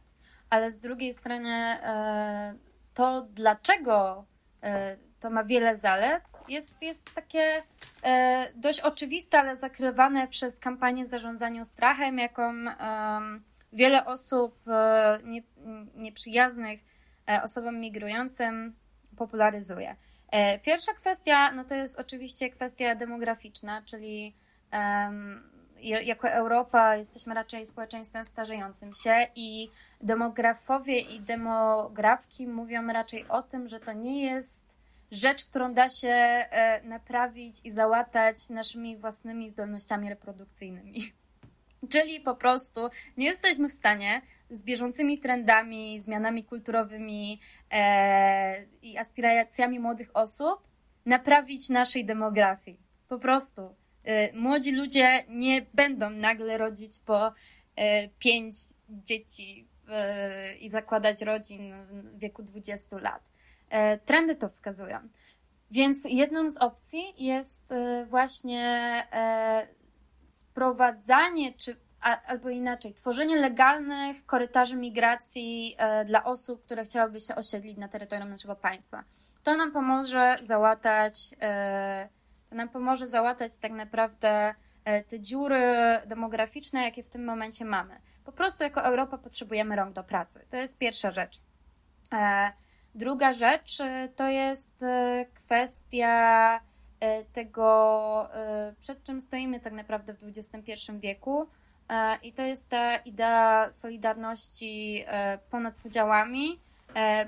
[0.50, 1.78] ale z drugiej strony
[2.94, 4.33] to, dlaczego e,
[5.20, 7.62] to ma wiele zalet, jest, jest takie
[8.04, 12.54] e, dość oczywiste, ale zakrywane przez kampanię zarządzania strachem, jaką
[13.74, 15.42] wiele osób e, nie,
[15.96, 16.80] nieprzyjaznych
[17.44, 18.76] osobom migrującym
[19.18, 19.96] popularyzuje.
[20.64, 24.36] Pierwsza kwestia, no to jest oczywiście kwestia demograficzna, czyli
[25.84, 29.70] jako Europa jesteśmy raczej społeczeństwem starzejącym się i
[30.04, 34.78] demografowie i demografki mówią raczej o tym, że to nie jest
[35.12, 40.94] rzecz, którą da się e, naprawić i załatać naszymi własnymi zdolnościami reprodukcyjnymi.
[41.92, 49.80] Czyli po prostu nie jesteśmy w stanie z bieżącymi trendami, zmianami kulturowymi e, i aspiracjami
[49.80, 50.68] młodych osób
[51.06, 52.80] naprawić naszej demografii.
[53.08, 53.76] Po prostu.
[54.04, 57.34] E, młodzi ludzie nie będą nagle rodzić po
[58.20, 58.56] pięć
[58.90, 59.68] dzieci
[60.60, 63.34] i zakładać rodzin w wieku 20 lat.
[63.74, 64.98] E, trendy to wskazują.
[65.72, 68.64] Więc jedną z opcji jest e, właśnie
[69.12, 69.68] e,
[70.26, 71.76] sprowadzanie, czy
[72.26, 78.56] albo inaczej, tworzenie legalnych korytarzy migracji dla osób, które chciałyby się osiedlić na terytorium naszego
[78.56, 79.04] państwa.
[79.44, 81.30] To nam pomoże załatać,
[82.50, 85.76] to nam pomoże załatać tak naprawdę te dziury
[86.06, 88.02] demograficzne, jakie w tym momencie mamy.
[88.26, 90.46] Po prostu jako Europa potrzebujemy rąk do pracy.
[90.50, 91.40] To jest pierwsza rzecz.
[92.14, 92.52] E,
[92.96, 96.60] druga rzecz e, to jest e, kwestia
[97.34, 98.30] tego,
[98.80, 101.48] przed czym stoimy tak naprawdę w XXI wieku.
[102.22, 105.06] I to jest ta idea solidarności
[105.50, 106.60] ponad podziałami,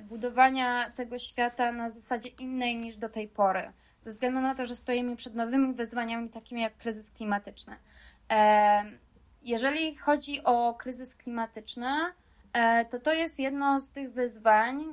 [0.01, 4.75] budowania tego świata na zasadzie innej niż do tej pory, ze względu na to, że
[4.75, 7.75] stoimy przed nowymi wyzwaniami, takimi jak kryzys klimatyczny.
[9.45, 11.87] Jeżeli chodzi o kryzys klimatyczny,
[12.53, 14.85] e, to to jest jedno z tych wyzwań,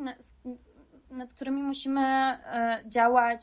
[1.11, 3.43] nad którymi musimy e, działać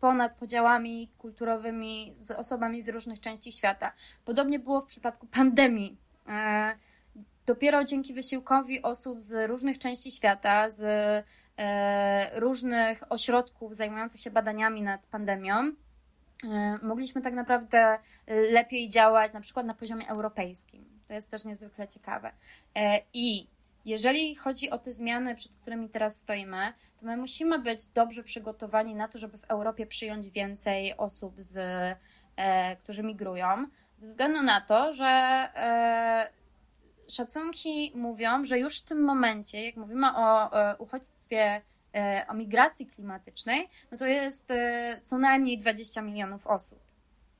[0.00, 3.92] ponad podziałami kulturowymi z osobami z różnych części świata.
[4.24, 5.98] Podobnie było w przypadku pandemii.
[6.28, 6.74] E,
[7.46, 10.84] dopiero dzięki wysiłkowi osób z różnych części świata, z
[12.34, 15.72] różnych ośrodków zajmujących się badaniami nad pandemią,
[16.82, 17.98] mogliśmy tak naprawdę e,
[18.34, 20.84] lepiej działać na przykład na poziomie europejskim.
[21.08, 22.32] To jest też niezwykle ciekawe.
[22.74, 23.46] E, I
[23.84, 28.94] jeżeli chodzi o te zmiany, przed którymi teraz stoimy, to my musimy być dobrze przygotowani
[28.94, 31.58] na to, żeby w Europie przyjąć więcej osób, z,
[32.82, 33.46] którzy migrują,
[33.96, 35.48] ze względu na to, że
[37.10, 41.73] szacunki mówią, że już w tym momencie, jak mówimy o uchodźstwie E,
[42.28, 46.78] o migracji klimatycznej, no to jest e, co najmniej 20 milionów osób.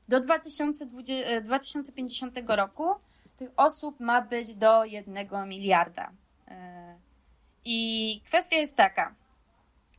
[0.08, 2.94] Do 2020, 2050 e, roku
[3.36, 6.10] tych osób ma być do 1 miliarda.
[7.64, 9.14] I kwestia jest taka.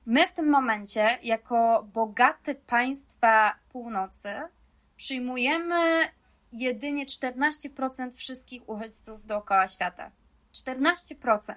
[0.05, 4.29] My w tym momencie, jako bogate państwa północy,
[4.95, 6.09] przyjmujemy
[6.51, 10.11] jedynie 14% wszystkich uchodźców dookoła świata.
[10.53, 11.55] 14%.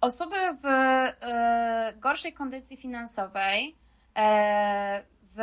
[0.00, 3.76] Osoby w e, gorszej kondycji finansowej,
[4.16, 5.02] e,
[5.36, 5.40] w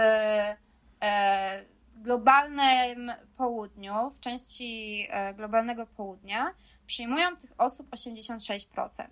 [1.01, 1.65] e,
[1.95, 6.53] globalnym południu, w części globalnego południa,
[6.85, 9.07] przyjmują tych osób 86%.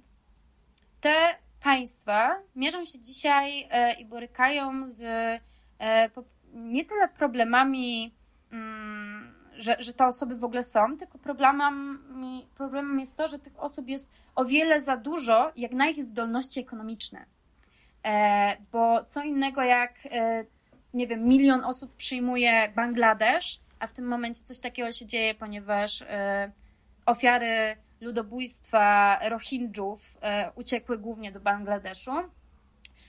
[1.01, 5.03] Te państwa mierzą się dzisiaj i borykają z
[6.53, 8.13] nie tyle problemami
[8.51, 8.92] mm,
[9.57, 11.99] że, że te osoby w ogóle są, tylko problemem,
[12.55, 16.59] problemem jest to, że tych osób jest o wiele za dużo, jak na ich zdolności
[16.59, 17.25] ekonomiczne.
[18.05, 20.45] E, bo co innego jak, e,
[20.93, 26.01] nie wiem, milion osób przyjmuje Bangladesz, a w tym momencie coś takiego się dzieje, ponieważ
[26.01, 26.51] e,
[27.05, 32.11] ofiary ludobójstwa Rohingjów e, uciekły głównie do Bangladeszu.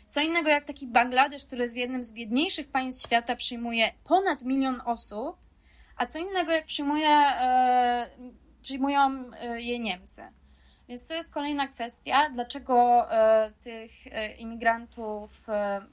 [0.09, 4.83] Co innego jak taki Bangladesz, który jest jednym z biedniejszych państw świata, przyjmuje ponad milion
[4.85, 5.37] osób,
[5.97, 7.25] a co innego, jak przyjmuje,
[8.63, 10.23] przyjmują e, je Niemcy.
[10.89, 15.47] Więc to jest kolejna kwestia, dlaczego e, tych e, imigrantów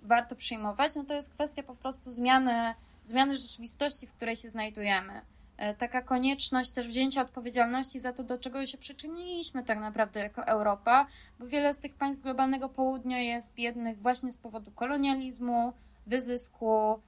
[0.03, 0.95] warto przyjmować.
[0.95, 5.21] No to jest kwestia po prostu zmiany, zmiany rzeczywistości, w której się znajdujemy.
[5.77, 11.07] Taka konieczność też wzięcia odpowiedzialności za to, do czego się przyczyniliśmy tak naprawdę jako Europa,
[11.39, 15.73] bo wiele z tych państw globalnego południa jest biednych właśnie z powodu kolonializmu,
[16.07, 16.99] wyzysku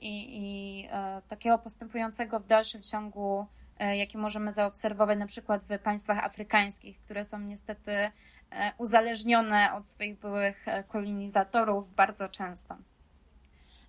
[0.00, 3.46] i, i e, takiego postępującego w dalszym ciągu,
[3.80, 8.10] jakie możemy zaobserwować na przykład w państwach afrykańskich, które są niestety
[8.78, 12.76] uzależnione od swoich byłych kolonizatorów bardzo często.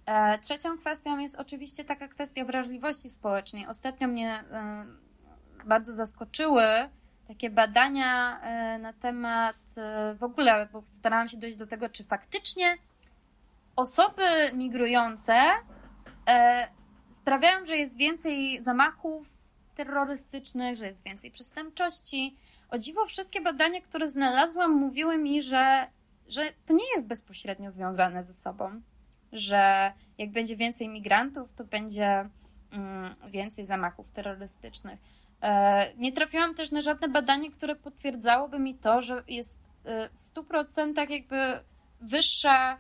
[0.10, 3.68] E, trzecią kwestią jest oczywiście taka kwestia wrażliwości społecznej.
[3.68, 4.86] Ostatnio mnie e,
[5.65, 6.63] bardzo zaskoczyły
[7.28, 9.56] takie badania e, na temat
[10.15, 12.78] w ogóle, bo starałam się dojść do tego, czy faktycznie
[13.80, 15.34] osoby migrujące
[17.10, 19.28] sprawiają, że jest więcej zamachów
[19.76, 22.38] terrorystycznych, że jest więcej przestępczości.
[22.70, 25.88] O dziwo, wszystkie badania, które znalazłam, mówiły mi, że,
[26.28, 28.82] że to nie jest bezpośrednio związane ze sobą
[29.32, 32.30] że jak będzie więcej migrantów, to będzie
[32.72, 35.00] mm, więcej zamachów terrorystycznych.
[35.42, 40.18] E, nie trafiłam też na żadne badanie, które potwierdzałoby mi to, że jest e, w
[40.18, 41.60] 100% jakby
[42.02, 42.78] wyższa e,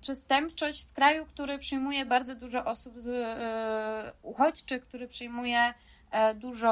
[0.00, 2.94] przestępczość w kraju, który przyjmuje bardzo dużo osób
[4.22, 5.74] uchodźczych, który przyjmuje
[6.34, 6.70] dużo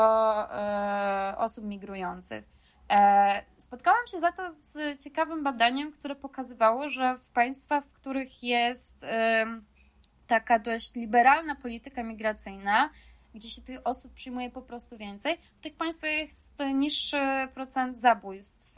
[1.36, 2.44] osób migrujących.
[2.90, 8.42] E, spotkałam się za to z ciekawym badaniem, które pokazywało, że w państwach, w których
[8.42, 9.04] jest
[10.26, 12.90] taka dość liberalna polityka migracyjna,
[13.34, 18.77] gdzie się tych osób przyjmuje po prostu więcej, w tych państwach jest niższy procent zabójstw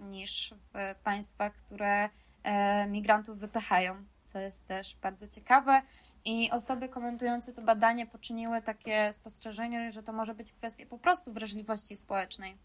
[0.00, 2.08] niż w państwach, które
[2.42, 5.82] e, migrantów wypychają, co jest też bardzo ciekawe.
[6.24, 11.32] I osoby komentujące to badanie poczyniły takie spostrzeżenie, że to może być kwestia po prostu
[11.32, 12.58] wrażliwości społecznej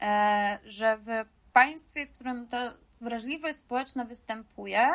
[0.00, 1.08] E, że w
[1.52, 4.88] państwie, w którym ta wrażliwość społeczna występuje,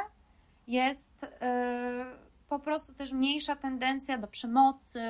[0.68, 2.06] jest e,
[2.50, 5.02] po prostu też mniejsza tendencja do przemocy,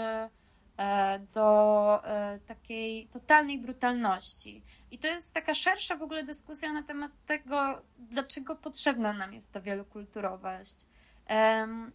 [0.78, 2.02] e, do
[2.48, 4.64] takiej totalnej brutalności.
[4.96, 9.54] I to jest taka szersza w ogóle dyskusja na temat tego, dlaczego potrzebna nam jest
[9.54, 10.76] ta wielokulturowość.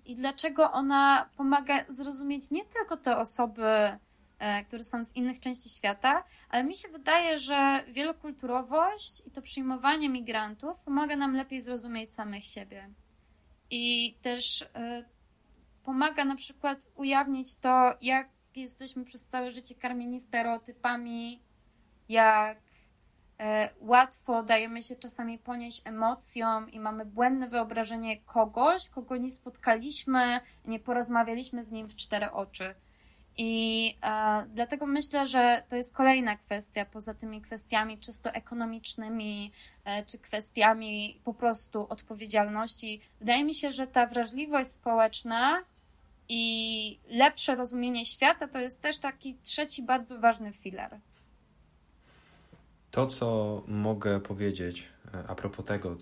[0.06, 3.98] I dlaczego ona pomaga zrozumieć nie tylko te osoby,
[4.40, 9.42] E, które są z innych części świata, ale mi się wydaje, że wielokulturowość i to
[9.42, 12.88] przyjmowanie migrantów pomaga nam lepiej zrozumieć samych siebie.
[13.70, 15.04] I też e,
[15.84, 21.40] pomaga na przykład ujawnić to, jak jesteśmy przez całe życie karmieni stereotypami,
[22.08, 22.58] jak
[23.80, 30.80] łatwo dajemy się czasami ponieść emocjom i mamy błędne wyobrażenie kogoś, kogo nie spotkaliśmy, nie
[30.80, 32.74] porozmawialiśmy z nim w cztery oczy.
[33.36, 39.52] I e, dlatego myślę, że to jest kolejna kwestia, poza tymi kwestiami czysto ekonomicznymi,
[39.84, 43.00] e, czy kwestiami po prostu odpowiedzialności.
[43.20, 45.62] Wydaje mi się, że ta wrażliwość społeczna
[46.28, 50.98] i lepsze rozumienie świata to jest też taki trzeci bardzo ważny filar.
[52.90, 55.96] To, co mogę powiedzieć e, a propos tego,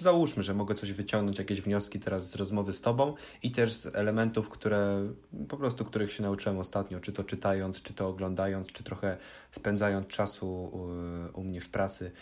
[0.00, 3.86] załóżmy, że mogę coś wyciągnąć, jakieś wnioski teraz z rozmowy z Tobą i też z
[3.86, 5.08] elementów, które
[5.48, 9.16] po prostu, których się nauczyłem ostatnio, czy to czytając, czy to oglądając, czy trochę
[9.52, 12.12] spędzając czasu u, u mnie w pracy,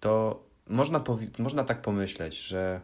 [0.00, 1.04] to można,
[1.38, 2.80] można tak pomyśleć, że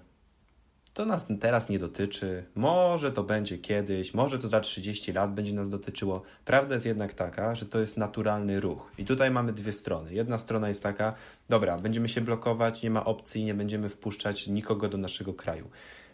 [0.95, 5.53] to nas teraz nie dotyczy, może to będzie kiedyś, może to za 30 lat będzie
[5.53, 6.23] nas dotyczyło.
[6.45, 8.93] Prawda jest jednak taka, że to jest naturalny ruch.
[8.99, 10.15] I tutaj mamy dwie strony.
[10.15, 11.15] Jedna strona jest taka,
[11.49, 15.71] dobra, będziemy się blokować, nie ma opcji, nie będziemy wpuszczać nikogo do naszego kraju.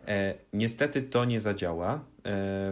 [0.09, 2.01] E, niestety to nie zadziała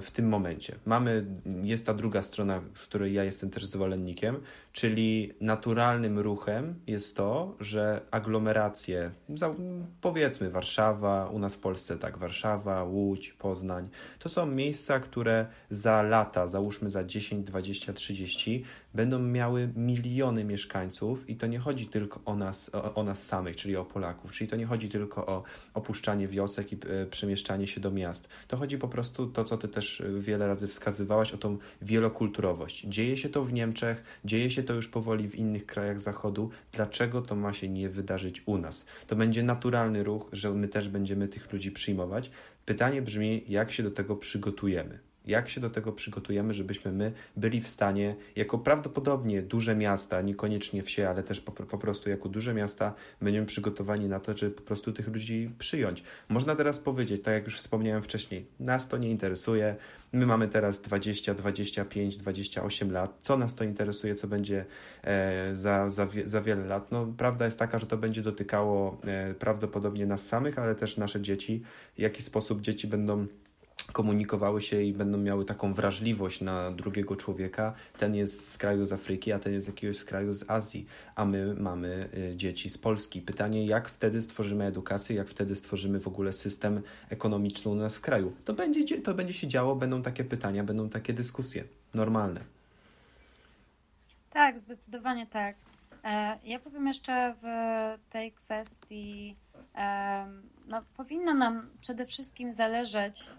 [0.02, 0.74] w tym momencie.
[0.86, 1.26] Mamy,
[1.62, 4.40] jest ta druga strona, której ja jestem też zwolennikiem,
[4.72, 9.10] czyli naturalnym ruchem jest to, że aglomeracje,
[10.00, 13.88] powiedzmy Warszawa, u nas w Polsce tak, Warszawa, Łódź, Poznań,
[14.18, 18.64] to są miejsca, które za lata, załóżmy za 10, 20, 30,
[18.94, 23.56] będą miały miliony mieszkańców i to nie chodzi tylko o nas, o, o nas samych,
[23.56, 25.42] czyli o Polaków, czyli to nie chodzi tylko o
[25.74, 28.28] opuszczanie wiosek i y, przemieszczanie się do miast.
[28.48, 32.84] To chodzi po prostu to, co ty też wiele razy wskazywałaś, o tą wielokulturowość.
[32.84, 36.50] Dzieje się to w Niemczech, dzieje się to już powoli w innych krajach Zachodu.
[36.72, 38.86] Dlaczego to ma się nie wydarzyć u nas?
[39.06, 42.30] To będzie naturalny ruch, że my też będziemy tych ludzi przyjmować.
[42.66, 44.98] Pytanie brzmi, jak się do tego przygotujemy?
[45.26, 50.82] Jak się do tego przygotujemy, żebyśmy my byli w stanie, jako prawdopodobnie duże miasta, niekoniecznie
[50.82, 54.62] wsie, ale też po, po prostu jako duże miasta, będziemy przygotowani na to, żeby po
[54.62, 56.02] prostu tych ludzi przyjąć.
[56.28, 59.76] Można teraz powiedzieć, tak jak już wspomniałem wcześniej, nas to nie interesuje.
[60.12, 63.18] My mamy teraz 20, 25, 28 lat.
[63.20, 64.64] Co nas to interesuje, co będzie
[65.04, 66.92] e, za, za, za wiele lat?
[66.92, 71.20] No, prawda jest taka, że to będzie dotykało e, prawdopodobnie nas samych, ale też nasze
[71.20, 71.62] dzieci.
[71.96, 73.26] W jaki sposób dzieci będą
[73.92, 77.74] komunikowały się i będą miały taką wrażliwość na drugiego człowieka.
[77.98, 81.24] Ten jest z kraju z Afryki, a ten jest z jakiegoś kraju z Azji, a
[81.24, 83.20] my mamy y, dzieci z Polski.
[83.22, 88.00] Pytanie, jak wtedy stworzymy edukację, jak wtedy stworzymy w ogóle system ekonomiczny u nas w
[88.00, 88.32] kraju.
[88.44, 91.64] To będzie, to będzie się działo, będą takie pytania, będą takie dyskusje.
[91.94, 92.40] Normalne.
[94.30, 95.56] Tak, zdecydowanie tak.
[96.04, 97.44] E, ja powiem jeszcze w
[98.10, 99.36] tej kwestii,
[100.66, 103.30] no, powinno nam przede wszystkim zależeć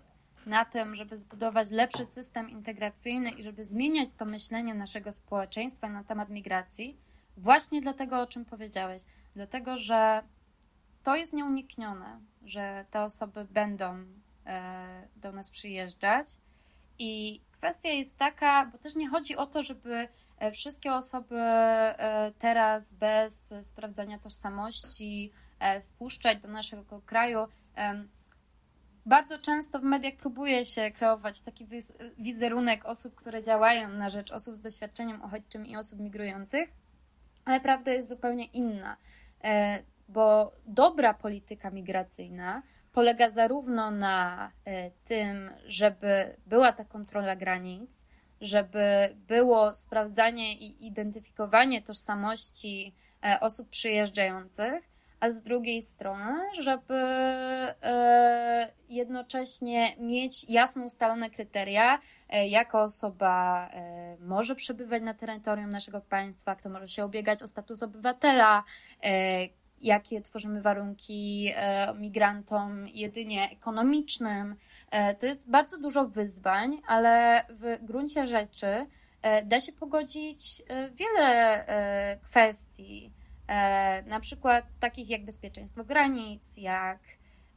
[0.46, 6.04] na tym, żeby zbudować lepszy system integracyjny i żeby zmieniać to myślenie naszego społeczeństwa na
[6.04, 6.98] temat migracji,
[7.38, 9.02] właśnie dlatego, o czym powiedziałeś.
[9.36, 10.24] Dlatego, że
[11.04, 14.06] to jest nieuniknione, że te osoby będą
[14.46, 16.28] e, do nas przyjeżdżać.
[17.00, 22.32] I kwestia jest taka, bo też nie chodzi o to, żeby e, wszystkie osoby e,
[22.40, 25.32] teraz bez sprawdzania tożsamości
[25.84, 27.48] wpuszczać do naszego kraju
[29.06, 31.68] bardzo często w mediach próbuje się kreować taki
[32.18, 36.70] wizerunek osób, które działają na rzecz osób z doświadczeniem uchodźczym i osób migrujących,
[37.46, 38.98] ale prawda jest zupełnie inna,
[39.44, 42.62] e, bo dobra polityka migracyjna
[42.96, 48.06] polega zarówno na e, tym, żeby była ta kontrola granic,
[48.42, 52.96] żeby było sprawdzanie i identyfikowanie tożsamości
[53.26, 54.95] e, osób przyjeżdżających,
[55.26, 62.00] a z drugiej strony, żeby e, jednocześnie mieć jasno ustalone kryteria,
[62.30, 67.48] e, jaka osoba e, może przebywać na terytorium naszego państwa, kto może się ubiegać o
[67.48, 68.64] status obywatela,
[69.82, 71.54] jakie tworzymy warunki
[71.96, 74.56] migrantom jedynie ekonomicznym.
[75.20, 78.86] To jest bardzo dużo wyzwań, ale w gruncie rzeczy
[79.46, 80.64] da się pogodzić
[80.96, 81.66] wiele
[82.24, 83.12] kwestii
[84.06, 87.00] na przykład takich jak bezpieczeństwo granic, jak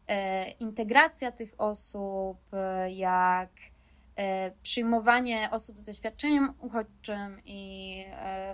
[0.09, 3.51] e, integracja tych osób, e, jak
[4.63, 8.05] przyjmowanie osób z doświadczeniem uchodźczym i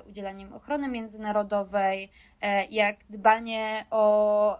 [0.09, 2.11] udzielaniem ochrony międzynarodowej,
[2.71, 4.59] jak dbanie o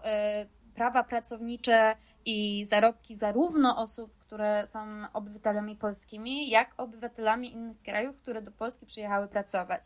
[0.75, 1.95] prawa pracownicze
[2.25, 4.79] i zarobki zarówno osób, które są
[5.13, 9.83] obywatelami polskimi, jak obywatelami innych krajów, które do Polski przyjechały pracować.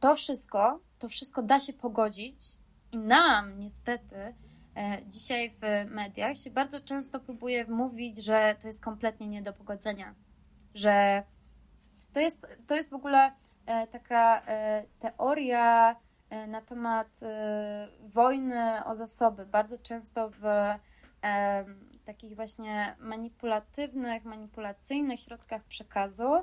[0.00, 2.40] To wszystko, to wszystko da się pogodzić
[2.92, 4.34] i nam niestety
[4.76, 9.52] e, dzisiaj w mediach się bardzo często próbuje mówić, że to jest kompletnie nie do
[9.52, 10.14] pogodzenia,
[10.74, 11.22] że
[12.12, 13.32] to jest, to jest w ogóle
[13.66, 15.96] e, taka e, teoria
[16.48, 17.20] na temat
[18.00, 19.46] wojny o zasoby.
[19.46, 20.44] Bardzo często w
[22.04, 26.42] takich właśnie manipulatywnych, manipulacyjnych środkach przekazu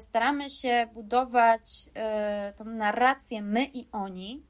[0.00, 1.62] staramy się budować
[1.94, 4.42] e, tą narrację my i oni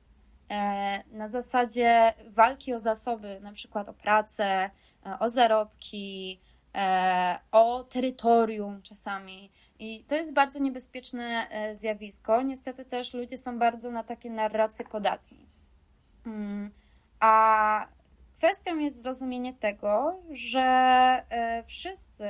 [0.51, 4.71] e, na zasadzie walki o zasoby, na przykład o pracę,
[5.21, 6.41] o zarobki,
[7.53, 9.51] o terytorium czasami.
[9.79, 12.43] I to jest bardzo niebezpieczne zjawisko.
[12.43, 15.47] Niestety też ludzie są bardzo na takie narracje podatni.
[16.27, 16.71] Mm,
[17.21, 17.87] a
[18.43, 22.27] Kwestią jest zrozumienie tego, że e, wszyscy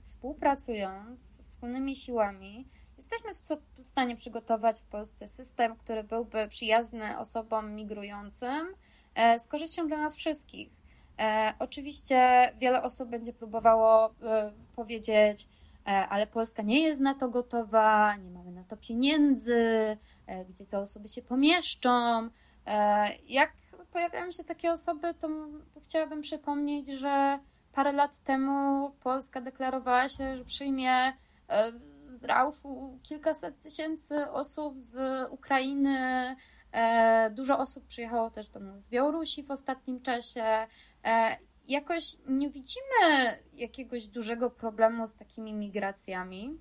[0.00, 3.30] współpracując wspólnymi siłami, jesteśmy
[3.78, 8.66] w stanie przygotować w Polsce system, który byłby przyjazny osobom migrującym
[9.14, 10.70] e, z korzyścią dla nas wszystkich.
[11.18, 14.14] E, oczywiście wiele osób będzie próbowało
[14.76, 15.48] powiedzieć,
[15.84, 19.96] ale Polska nie jest na to gotowa, nie mamy na to pieniędzy,
[20.48, 22.28] gdzie te osoby się pomieszczą.
[23.28, 23.52] Jak
[23.92, 25.28] pojawiają się takie osoby, to
[25.82, 27.38] chciałabym przypomnieć, że
[27.72, 30.92] parę lat temu Polska deklarowała się, że przyjmie
[31.48, 31.72] e,
[32.04, 34.96] z Rauszu kilkaset tysięcy osób z
[35.30, 36.36] Ukrainy.
[36.72, 40.66] E, dużo osób przyjechało też do nas z Białorusi w ostatnim czasie.
[41.04, 41.36] E,
[41.68, 46.58] jakoś nie widzimy jakiegoś dużego problemu z takimi migracjami.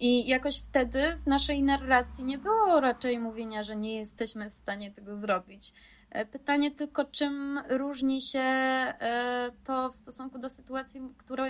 [0.00, 4.90] I jakoś wtedy w naszej narracji nie było raczej mówienia, że nie jesteśmy w stanie
[4.90, 5.72] tego zrobić.
[6.10, 11.44] E, pytanie tylko, czym różni się e, to w stosunku do sytuacji, którą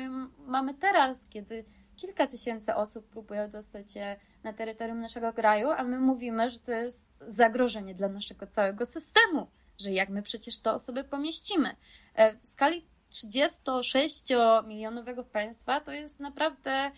[0.46, 1.64] mamy teraz, kiedy
[1.96, 6.72] kilka tysięcy osób próbuje dostać się na terytorium naszego kraju, a my mówimy, że to
[6.72, 9.46] jest zagrożenie dla naszego całego systemu,
[9.78, 11.76] że jak my przecież te osoby pomieścimy.
[12.14, 16.90] E, w skali 36-milionowego państwa to jest naprawdę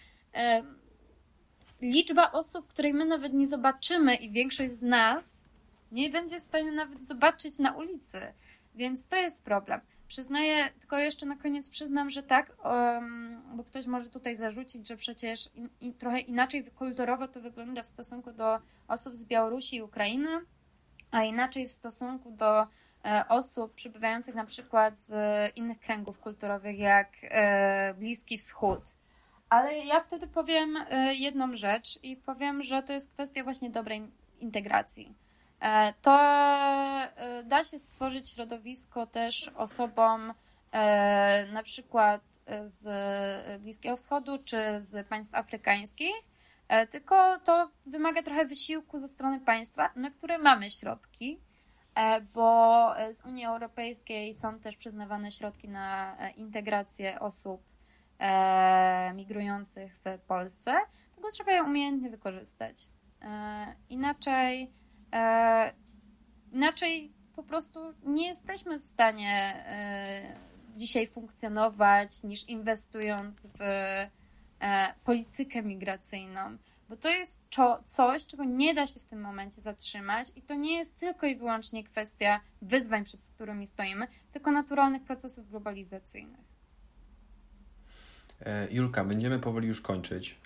[1.81, 5.45] liczba osób, której my nawet nie zobaczymy i większość z nas
[5.93, 8.21] nie będzie w stanie nawet zobaczyć na ulicy.
[8.75, 9.81] Więc to jest problem.
[10.09, 14.97] Przyznaję, tylko jeszcze na koniec przyznam, że tak, um, bo ktoś może tutaj zarzucić, że
[14.97, 18.59] przecież in, in, trochę inaczej kulturowo to wygląda w stosunku do
[18.89, 20.29] osób z Białorusi i Ukrainy,
[21.11, 22.67] a inaczej w stosunku do
[23.05, 25.13] e, osób przybywających na przykład z
[25.57, 28.81] innych kręgów kulturowych, jak e, Bliski Wschód.
[29.51, 34.09] Ale ja wtedy powiem e, jedną rzecz i powiem, że to jest kwestia właśnie dobrej
[34.41, 35.15] integracji.
[35.61, 40.35] E, to e, da się stworzyć środowisko też osobom
[41.53, 42.21] na przykład
[42.65, 42.89] z
[43.61, 46.15] Bliskiego Wschodu czy z państw afrykańskich,
[46.91, 51.41] tylko to wymaga trochę wysiłku ze strony państwa, na które mamy środki,
[52.35, 57.70] bo z Unii Europejskiej są też przyznawane środki na integrację osób
[59.15, 60.75] migrujących w Polsce,
[61.15, 62.77] tylko trzeba je umiejętnie wykorzystać.
[63.89, 64.73] Inaczej
[65.13, 65.73] E,
[66.53, 70.37] inaczej po prostu nie jesteśmy w stanie e,
[70.77, 73.63] dzisiaj funkcjonować, niż inwestując w
[74.61, 76.57] e, politykę migracyjną.
[76.89, 77.49] Bo to jest
[77.85, 81.37] coś, czego nie da się w tym momencie zatrzymać, i to nie jest tylko i
[81.37, 86.50] wyłącznie kwestia wyzwań, przed którymi stoimy, tylko naturalnych procesów globalizacyjnych.
[88.71, 90.41] Julka, będziemy powoli już kończyć.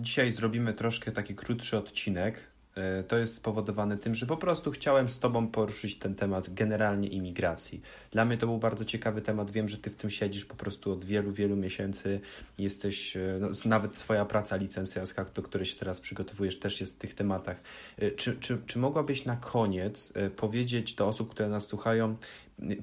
[0.00, 5.08] Dzisiaj zrobimy troszkę taki krótszy odcinek, E, to jest spowodowane tym, że po prostu chciałem
[5.08, 7.80] z Tobą poruszyć ten temat generalnie imigracji.
[8.10, 9.50] Dla mnie to był bardzo ciekawy temat.
[9.50, 12.20] Wiem, że Ty w tym siedzisz po prostu od wielu, wielu miesięcy.
[12.58, 16.98] Jesteś, e, no, nawet Twoja praca licencjarska, do której się teraz przygotowujesz, też jest w
[16.98, 17.60] tych tematach.
[17.98, 22.16] E, czy, czy, czy mogłabyś na koniec powiedzieć do osób, które nas słuchają,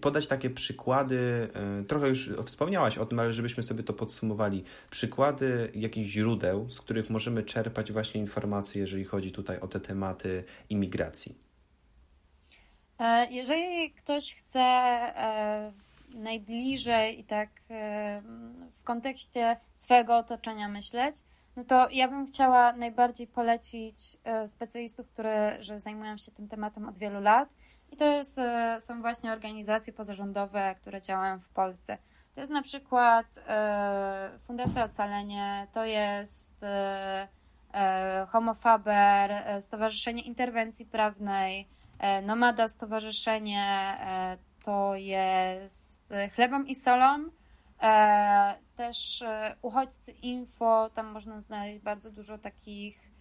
[0.02, 5.72] podać takie przykłady, e, trochę już wspomniałaś o tym, ale żebyśmy sobie to podsumowali, przykłady
[5.76, 11.36] jakichś źródeł, z których możemy czerpać właśnie informacje, jeżeli chodzi tutaj o te tematy imigracji.
[13.00, 15.72] E, jeżeli ktoś chce e,
[16.14, 17.50] najbliżej i tak
[18.72, 21.16] w kontekście swojego otoczenia myśleć,
[21.56, 23.98] no to ja bym chciała najbardziej polecić
[24.46, 27.50] specjalistów, którzy zajmują się tym tematem od wielu lat
[27.92, 31.98] i to jest, e, są właśnie organizacje pozarządowe, które działają w Polsce.
[32.36, 37.28] To jest na przykład e, Fundacja Ocalenie, to jest e,
[38.30, 41.68] Homofaber, Stowarzyszenie Interwencji Prawnej,
[42.24, 43.98] Nomada Stowarzyszenie,
[44.64, 47.30] to jest Chlebem i Solą,
[48.76, 49.24] też
[49.62, 53.12] Uchodźcy Info, tam można znaleźć bardzo dużo takich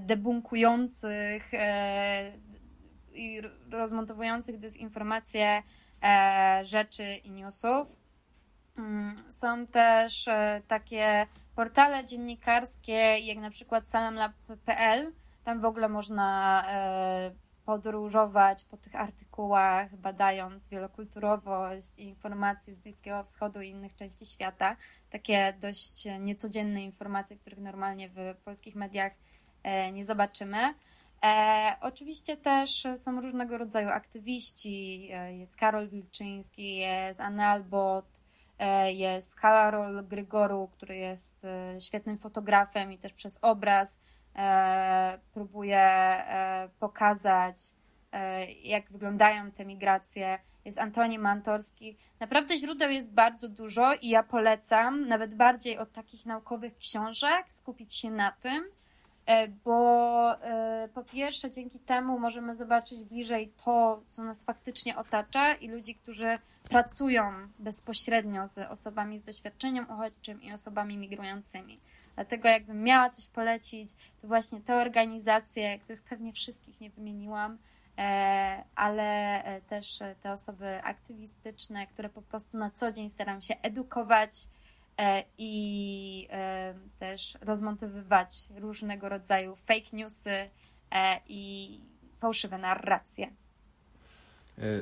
[0.00, 1.50] debunkujących
[3.14, 3.40] i
[3.70, 5.62] rozmontowujących dezinformacje
[6.02, 7.96] e, rzeczy i newsów.
[8.78, 15.12] Mm, są też e, takie portale dziennikarskie, jak na przykład salamlab.pl.
[15.44, 17.30] Tam w ogóle można e,
[17.64, 24.76] podróżować po tych artykułach, badając wielokulturowość i informacje z Bliskiego Wschodu i innych części świata.
[25.10, 29.12] Takie dość niecodzienne informacje, których normalnie w polskich mediach
[29.92, 30.74] nie zobaczymy.
[31.24, 35.08] E, oczywiście też są różnego rodzaju aktywiści.
[35.12, 38.04] E, jest Karol Wilczyński, jest Analbot,
[38.58, 44.00] e, jest Karol Grygoru, który jest e, świetnym fotografem i też przez obraz
[45.34, 46.16] próbuje
[46.80, 47.56] pokazać,
[48.62, 50.38] jak wyglądają te migracje.
[50.64, 51.96] Jest Antoni Mantorski.
[52.20, 57.94] Naprawdę źródeł jest bardzo dużo i ja polecam, nawet bardziej od takich naukowych książek, skupić
[57.94, 58.64] się na tym
[59.64, 65.68] bo e, po pierwsze dzięki temu możemy zobaczyć bliżej to, co nas faktycznie otacza i
[65.68, 71.78] ludzi, którzy pracują bezpośrednio z osobami z doświadczeniem uchodźczym i osobami migrującymi.
[72.14, 73.88] Dlatego jakbym miała coś polecić,
[74.22, 77.58] to właśnie te organizacje, których pewnie wszystkich nie wymieniłam,
[77.98, 84.30] e, ale też te osoby aktywistyczne, które po prostu na co dzień staram się edukować,
[84.32, 84.53] E,
[85.38, 90.30] i e, też rozmontowywać różnego rodzaju fake newsy
[90.90, 91.80] e, i
[92.20, 93.30] fałszywe narracje.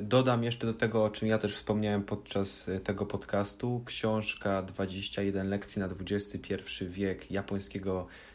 [0.01, 5.81] Dodam jeszcze do tego, o czym ja też wspomniałem podczas tego podcastu, książka 21 lekcji
[5.81, 6.55] na XXI
[6.89, 8.32] wiek japońskiego e,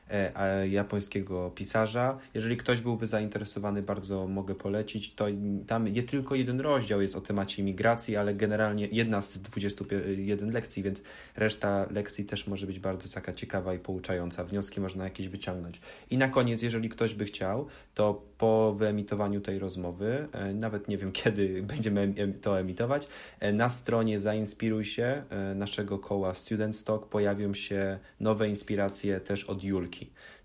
[0.70, 2.18] japońskiego pisarza.
[2.34, 5.14] Jeżeli ktoś byłby zainteresowany, bardzo mogę polecić.
[5.14, 5.26] To
[5.68, 10.84] tam nie tylko jeden rozdział jest o temacie imigracji, ale generalnie jedna z 21 lekcji,
[10.84, 11.04] więc
[11.36, 14.44] reszta lekcji też może być bardzo taka ciekawa i pouczająca.
[14.44, 15.82] Wnioski można jakieś wyciągnąć.
[16.10, 20.98] I na koniec, jeżeli ktoś by chciał, to po wyemitowaniu tej rozmowy, e, nawet nie
[20.98, 23.08] wiem kiedy będziemy to emitować,
[23.40, 25.24] e, na stronie Zainspiruj się
[25.56, 29.97] naszego koła Student Stock pojawią się nowe inspiracje też od Julki.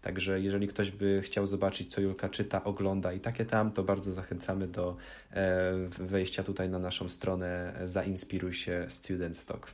[0.03, 4.13] Także jeżeli ktoś by chciał zobaczyć, co Julka czyta, ogląda i takie tam, to bardzo
[4.13, 4.97] zachęcamy do
[5.33, 9.71] e, wejścia tutaj na naszą stronę Zainspiruj się Student Stock.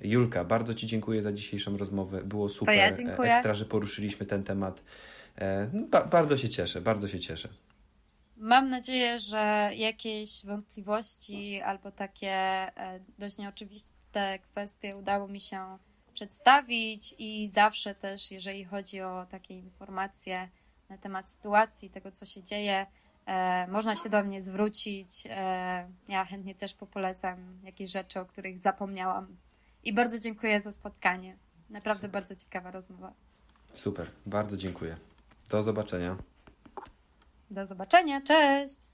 [0.00, 2.24] Julka, bardzo Ci dziękuję za dzisiejszą rozmowę.
[2.24, 2.76] Było super.
[2.76, 2.88] Ja
[3.24, 4.82] Ekstra, że poruszyliśmy ten temat.
[5.38, 7.48] E, no, ba bardzo się cieszę, bardzo się cieszę.
[8.36, 15.78] Mam nadzieję, że jakieś wątpliwości albo takie e, dość nieoczywiste kwestie udało mi się
[16.18, 20.48] przedstawić i zawsze też, jeżeli chodzi o takie informacje
[20.88, 22.86] na temat sytuacji, tego co się dzieje,
[23.26, 25.10] e, można się do mnie zwrócić.
[25.30, 29.36] E, ja chętnie też popolecam jakieś rzeczy, o których zapomniałam.
[29.84, 31.36] I bardzo dziękuję za spotkanie.
[31.70, 32.10] Naprawdę Super.
[32.10, 33.12] bardzo ciekawa rozmowa.
[33.72, 34.96] Super, bardzo dziękuję.
[35.50, 36.16] Do zobaczenia.
[37.50, 38.87] Do zobaczenia, cześć!